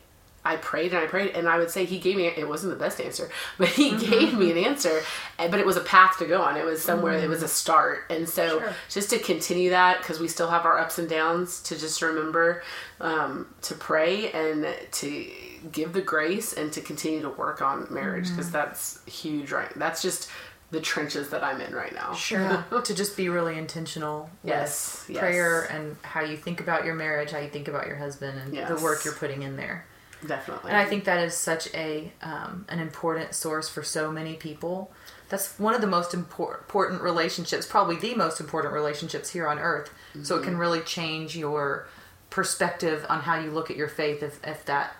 I 0.46 0.58
prayed 0.58 0.94
and 0.94 1.00
I 1.00 1.08
prayed, 1.08 1.32
and 1.32 1.50
I 1.50 1.58
would 1.58 1.72
say 1.72 1.86
he 1.86 1.98
gave 1.98 2.18
me. 2.18 2.28
It 2.28 2.48
wasn't 2.48 2.72
the 2.72 2.80
best 2.80 3.02
answer, 3.02 3.30
but 3.58 3.68
he 3.70 3.90
mm-hmm. 3.90 4.10
gave 4.10 4.34
me 4.38 4.52
an 4.52 4.58
answer. 4.58 5.02
But 5.38 5.56
it 5.56 5.66
was 5.66 5.76
a 5.76 5.82
path 5.82 6.20
to 6.20 6.26
go 6.26 6.42
on. 6.42 6.56
It 6.56 6.64
was 6.64 6.84
somewhere. 6.84 7.14
It 7.14 7.28
was 7.28 7.42
mm. 7.42 7.46
a 7.46 7.48
start, 7.48 8.04
and 8.12 8.30
so 8.30 8.60
Sure. 8.60 8.74
just 8.90 9.10
to 9.10 9.20
continue 9.20 9.72
that 9.72 9.98
because 9.98 10.20
we 10.20 10.28
still 10.28 10.50
have 10.50 10.66
our 10.66 10.78
ups 10.78 11.00
and 11.00 11.10
downs. 11.10 11.62
To 11.64 11.78
just 11.78 12.02
remember 12.02 12.62
um, 13.02 13.48
to 13.64 13.74
pray 13.74 14.32
and 14.32 14.68
to 14.92 15.32
give 15.72 15.94
the 15.94 16.02
grace 16.02 16.54
and 16.54 16.72
to 16.74 16.82
continue 16.82 17.24
to 17.24 17.30
work 17.30 17.64
on 17.64 17.88
marriage 17.90 18.30
because 18.30 18.48
mm-hmm. 18.48 18.54
that's 18.54 19.04
huge. 19.08 19.52
Right. 19.52 19.72
That's 19.76 20.04
just 20.04 20.30
the 20.72 20.82
trenches 20.82 21.30
that 21.30 21.44
I'm 21.44 21.62
in 21.62 21.74
right 21.74 21.94
now. 21.94 22.14
Sure. 22.14 22.66
to 22.84 22.94
just 22.94 23.16
be 23.16 23.30
really 23.30 23.58
intentional 23.58 24.30
Yes, 24.44 25.06
yes. 25.08 25.20
prayer 25.20 25.64
and 25.64 25.96
how 26.02 26.22
you 26.22 26.36
think 26.38 26.60
about 26.60 26.86
your 26.86 26.96
marriage, 26.96 27.32
how 27.32 27.40
you 27.40 27.50
think 27.50 27.68
about 27.68 27.88
your 27.88 27.96
husband, 27.98 28.40
and 28.40 28.68
the 28.68 28.82
work 28.84 29.06
you're 29.06 29.14
putting 29.14 29.44
in 29.44 29.56
there. 29.58 29.86
Definitely. 30.26 30.72
And 30.72 30.78
I 30.78 30.86
think 30.86 31.04
that 31.04 31.20
is 31.24 31.36
such 31.36 31.72
a 31.76 32.12
um, 32.24 32.66
an 32.70 32.80
important 32.80 33.36
source 33.36 33.70
for 33.70 33.84
so 33.84 34.12
many 34.12 34.34
people. 34.36 34.92
That's 35.30 35.58
one 35.60 35.76
of 35.76 35.82
the 35.82 35.88
most 35.88 36.12
impor- 36.12 36.58
important 36.60 37.02
relationships, 37.02 37.66
probably 37.68 37.96
the 37.98 38.16
most 38.16 38.40
important 38.40 38.74
relationships 38.74 39.30
here 39.32 39.48
on 39.48 39.60
earth. 39.60 39.92
So 40.24 40.36
it 40.36 40.40
Mm-hmm. 40.40 40.48
can 40.50 40.58
really 40.58 40.82
change 40.82 41.36
your 41.38 41.88
perspective 42.32 43.06
on 43.08 43.22
how 43.22 43.40
you 43.40 43.52
look 43.52 43.70
at 43.72 43.78
your 43.78 43.88
faith 43.88 44.22
if, 44.24 44.40
if 44.46 44.66
that 44.66 44.96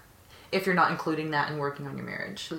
if 0.52 0.66
you're 0.66 0.76
not 0.76 0.92
including 0.92 1.32
that 1.32 1.50
and 1.50 1.60
working 1.60 1.88
on 1.88 1.98
your 1.98 2.06
marriage. 2.06 2.52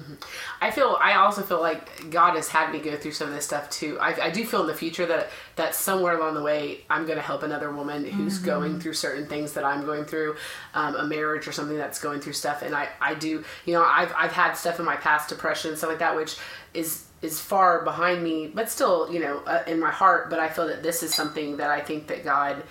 I 0.60 0.70
feel. 0.70 0.98
I 1.00 1.14
also 1.14 1.42
feel 1.42 1.60
like 1.60 2.10
God 2.10 2.34
has 2.36 2.48
had 2.48 2.72
me 2.72 2.78
go 2.78 2.96
through 2.96 3.12
some 3.12 3.28
of 3.28 3.34
this 3.34 3.44
stuff 3.44 3.70
too. 3.70 3.98
I, 4.00 4.26
I 4.26 4.30
do 4.30 4.44
feel 4.44 4.62
in 4.62 4.66
the 4.66 4.74
future 4.74 5.06
that 5.06 5.30
that 5.56 5.74
somewhere 5.74 6.18
along 6.18 6.34
the 6.34 6.42
way, 6.42 6.84
I'm 6.90 7.06
going 7.06 7.16
to 7.16 7.22
help 7.22 7.42
another 7.42 7.70
woman 7.70 8.04
who's 8.04 8.38
going 8.38 8.80
through 8.80 8.94
certain 8.94 9.26
things 9.26 9.52
that 9.52 9.64
I'm 9.64 9.84
going 9.84 10.04
through, 10.04 10.36
um, 10.74 10.96
a 10.96 11.06
marriage 11.06 11.46
or 11.48 11.52
something 11.52 11.76
that's 11.76 12.00
going 12.00 12.20
through 12.20 12.34
stuff. 12.34 12.62
And 12.62 12.74
I, 12.74 12.88
I 13.00 13.14
do. 13.14 13.44
You 13.64 13.74
know, 13.74 13.84
I've 13.84 14.12
I've 14.16 14.32
had 14.32 14.54
stuff 14.54 14.78
in 14.78 14.84
my 14.84 14.96
past, 14.96 15.28
depression, 15.28 15.76
stuff 15.76 15.90
like 15.90 16.00
that, 16.00 16.16
which 16.16 16.36
is 16.74 17.04
is 17.22 17.40
far 17.40 17.82
behind 17.82 18.22
me, 18.22 18.48
but 18.48 18.70
still, 18.70 19.10
you 19.12 19.20
know, 19.20 19.38
uh, 19.46 19.62
in 19.66 19.80
my 19.80 19.90
heart. 19.90 20.28
But 20.28 20.38
I 20.38 20.48
feel 20.48 20.66
that 20.68 20.82
this 20.82 21.02
is 21.02 21.14
something 21.14 21.56
that 21.58 21.70
I 21.70 21.80
think 21.80 22.08
that 22.08 22.24
God. 22.24 22.62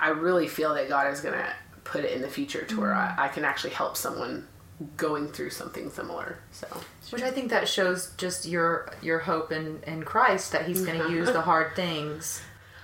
I 0.00 0.08
really 0.08 0.48
feel 0.48 0.74
that 0.74 0.88
God 0.88 1.12
is 1.12 1.20
going 1.20 1.34
to 1.34 1.54
put 1.92 2.04
it 2.04 2.12
in 2.12 2.22
the 2.22 2.28
future 2.28 2.64
to 2.64 2.80
where 2.80 2.94
I, 2.94 3.08
mm. 3.08 3.18
I 3.18 3.28
can 3.28 3.44
actually 3.44 3.74
help 3.74 3.96
someone 3.98 4.48
going 4.96 5.28
through 5.28 5.50
something 5.50 5.90
similar. 5.90 6.38
So. 6.50 6.66
Which 7.10 7.22
I 7.22 7.30
think 7.30 7.50
that 7.50 7.68
shows 7.68 8.12
just 8.16 8.46
your 8.46 8.90
your 9.02 9.18
hope 9.20 9.52
in, 9.52 9.82
in 9.86 10.02
Christ 10.02 10.52
that 10.52 10.66
He's 10.66 10.84
going 10.84 11.00
to 11.06 11.10
use 11.10 11.30
the 11.30 11.42
hard 11.42 11.76
things 11.76 12.42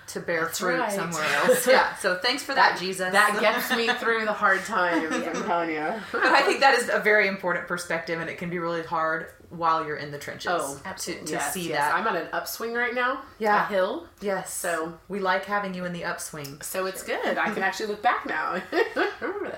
to 0.09 0.21
bear 0.21 0.47
fruit 0.47 0.79
right. 0.81 0.92
somewhere 0.92 1.25
else. 1.44 1.66
Yeah. 1.66 1.94
So 1.97 2.16
thanks 2.16 2.42
for 2.42 2.55
that, 2.55 2.79
Jesus. 2.79 3.12
That 3.12 3.38
gets 3.40 3.75
me 3.77 3.88
through 4.01 4.25
the 4.25 4.33
hard 4.33 4.64
times, 4.64 5.12
I'm 5.14 5.44
telling 5.44 5.71
you. 5.71 5.92
But 6.12 6.25
I 6.25 6.42
think 6.42 6.61
that 6.61 6.79
is 6.79 6.90
a 6.92 7.01
very 7.01 7.29
important 7.29 7.66
perspective, 7.68 8.21
and 8.21 8.29
it 8.29 8.38
can 8.38 8.51
be 8.51 8.59
really 8.59 8.83
hard 8.83 9.27
while 9.51 9.87
you're 9.87 9.97
in 9.97 10.11
the 10.11 10.18
trenches. 10.18 10.51
Oh, 10.53 10.79
to, 10.85 11.25
to 11.25 11.33
yes, 11.33 11.55
see 11.55 11.68
yes. 11.71 11.79
that. 11.79 11.94
I'm 11.94 12.07
on 12.07 12.16
an 12.16 12.27
upswing 12.33 12.75
right 12.75 12.94
now. 12.94 13.23
Yeah. 13.38 13.64
A 13.64 13.68
hill. 13.68 14.07
yes. 14.21 14.53
So- 14.53 14.99
we 15.09 15.21
like 15.21 15.44
having 15.47 15.73
you 15.75 15.85
in 15.87 15.92
the 15.92 16.05
upswing. 16.05 16.61
So 16.62 16.85
it's 16.87 17.03
good. 17.03 17.38
I 17.38 17.53
can 17.55 17.62
actually 17.68 17.87
look 17.87 18.03
back 18.03 18.27
now 18.27 18.61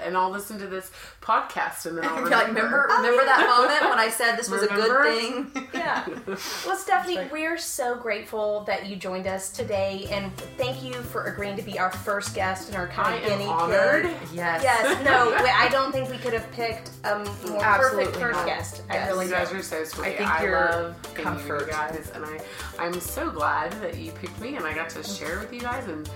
and 0.05 0.17
I'll 0.17 0.31
listen 0.31 0.59
to 0.59 0.67
this 0.67 0.91
podcast 1.21 1.87
and 1.87 1.99
then 1.99 2.05
I'll 2.05 2.21
You're 2.21 2.31
like, 2.31 2.49
remember, 2.49 2.87
remember 2.97 3.25
that 3.25 3.47
moment 3.59 3.91
when 3.91 3.99
I 3.99 4.09
said 4.11 4.37
this 4.37 4.49
was 4.51 4.63
a 4.63 4.69
good 4.69 5.03
thing? 5.05 5.67
Yeah. 5.81 6.07
Well, 6.67 6.77
Stephanie, 6.77 7.19
we're 7.33 7.57
so 7.57 7.97
grateful 7.97 8.65
that 8.65 8.87
you 8.87 8.97
joined 8.97 9.27
us 9.27 9.51
today, 9.51 10.07
and 10.11 10.31
thank 10.59 10.83
you 10.83 10.93
for 10.93 11.25
agreeing 11.25 11.57
to 11.57 11.63
be 11.63 11.79
our 11.79 11.91
first 11.91 12.35
guest 12.35 12.69
and 12.69 12.77
our 12.77 12.87
kind 12.89 13.23
of 13.23 13.29
guinea 13.29 13.47
honored. 13.47 14.05
pig. 14.05 14.17
Yes. 14.35 14.63
Yes, 14.63 15.05
no, 15.05 15.33
I 15.37 15.69
don't 15.71 15.91
think 15.91 16.11
we 16.11 16.19
could 16.19 16.35
have 16.35 16.51
picked 16.53 16.91
a 17.05 17.19
more 17.49 17.65
Absolutely 17.65 18.05
perfect 18.07 18.17
first 18.21 18.39
not. 18.41 18.47
guest. 18.47 18.83
I 18.91 18.95
Yes. 18.95 19.09
really 19.09 19.25
You 19.27 19.31
don't. 19.31 19.45
guys 19.45 19.53
are 19.55 19.63
so 19.63 19.85
sweet. 19.85 20.07
I 20.07 20.17
think 20.17 20.31
you're 20.43 20.61
love 20.61 21.15
comfort. 21.15 21.67
you 21.67 21.73
guys, 21.73 22.13
and 22.15 22.25
I, 22.27 22.41
I'm 22.79 23.01
so 23.01 23.31
glad 23.31 23.73
that 23.81 23.97
you 23.97 24.13
picked 24.13 24.39
me, 24.41 24.57
and 24.57 24.67
I 24.67 24.75
got 24.75 24.91
to 24.91 25.03
share 25.03 25.39
with 25.39 25.53
you 25.53 25.61
guys, 25.63 25.87
and 25.87 26.09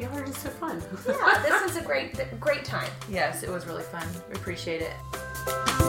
y'all 0.00 0.16
are 0.16 0.24
just 0.24 0.42
so 0.42 0.50
fun. 0.50 0.82
Yeah, 1.06 1.42
this 1.42 1.62
was 1.62 1.76
a 1.76 1.82
great, 1.82 2.14
great 2.40 2.64
time. 2.64 2.90
Yes, 3.08 3.42
it 3.42 3.50
was 3.50 3.66
really 3.66 3.82
fun. 3.82 4.06
We 4.28 4.36
appreciate 4.36 4.82
it. 4.82 5.81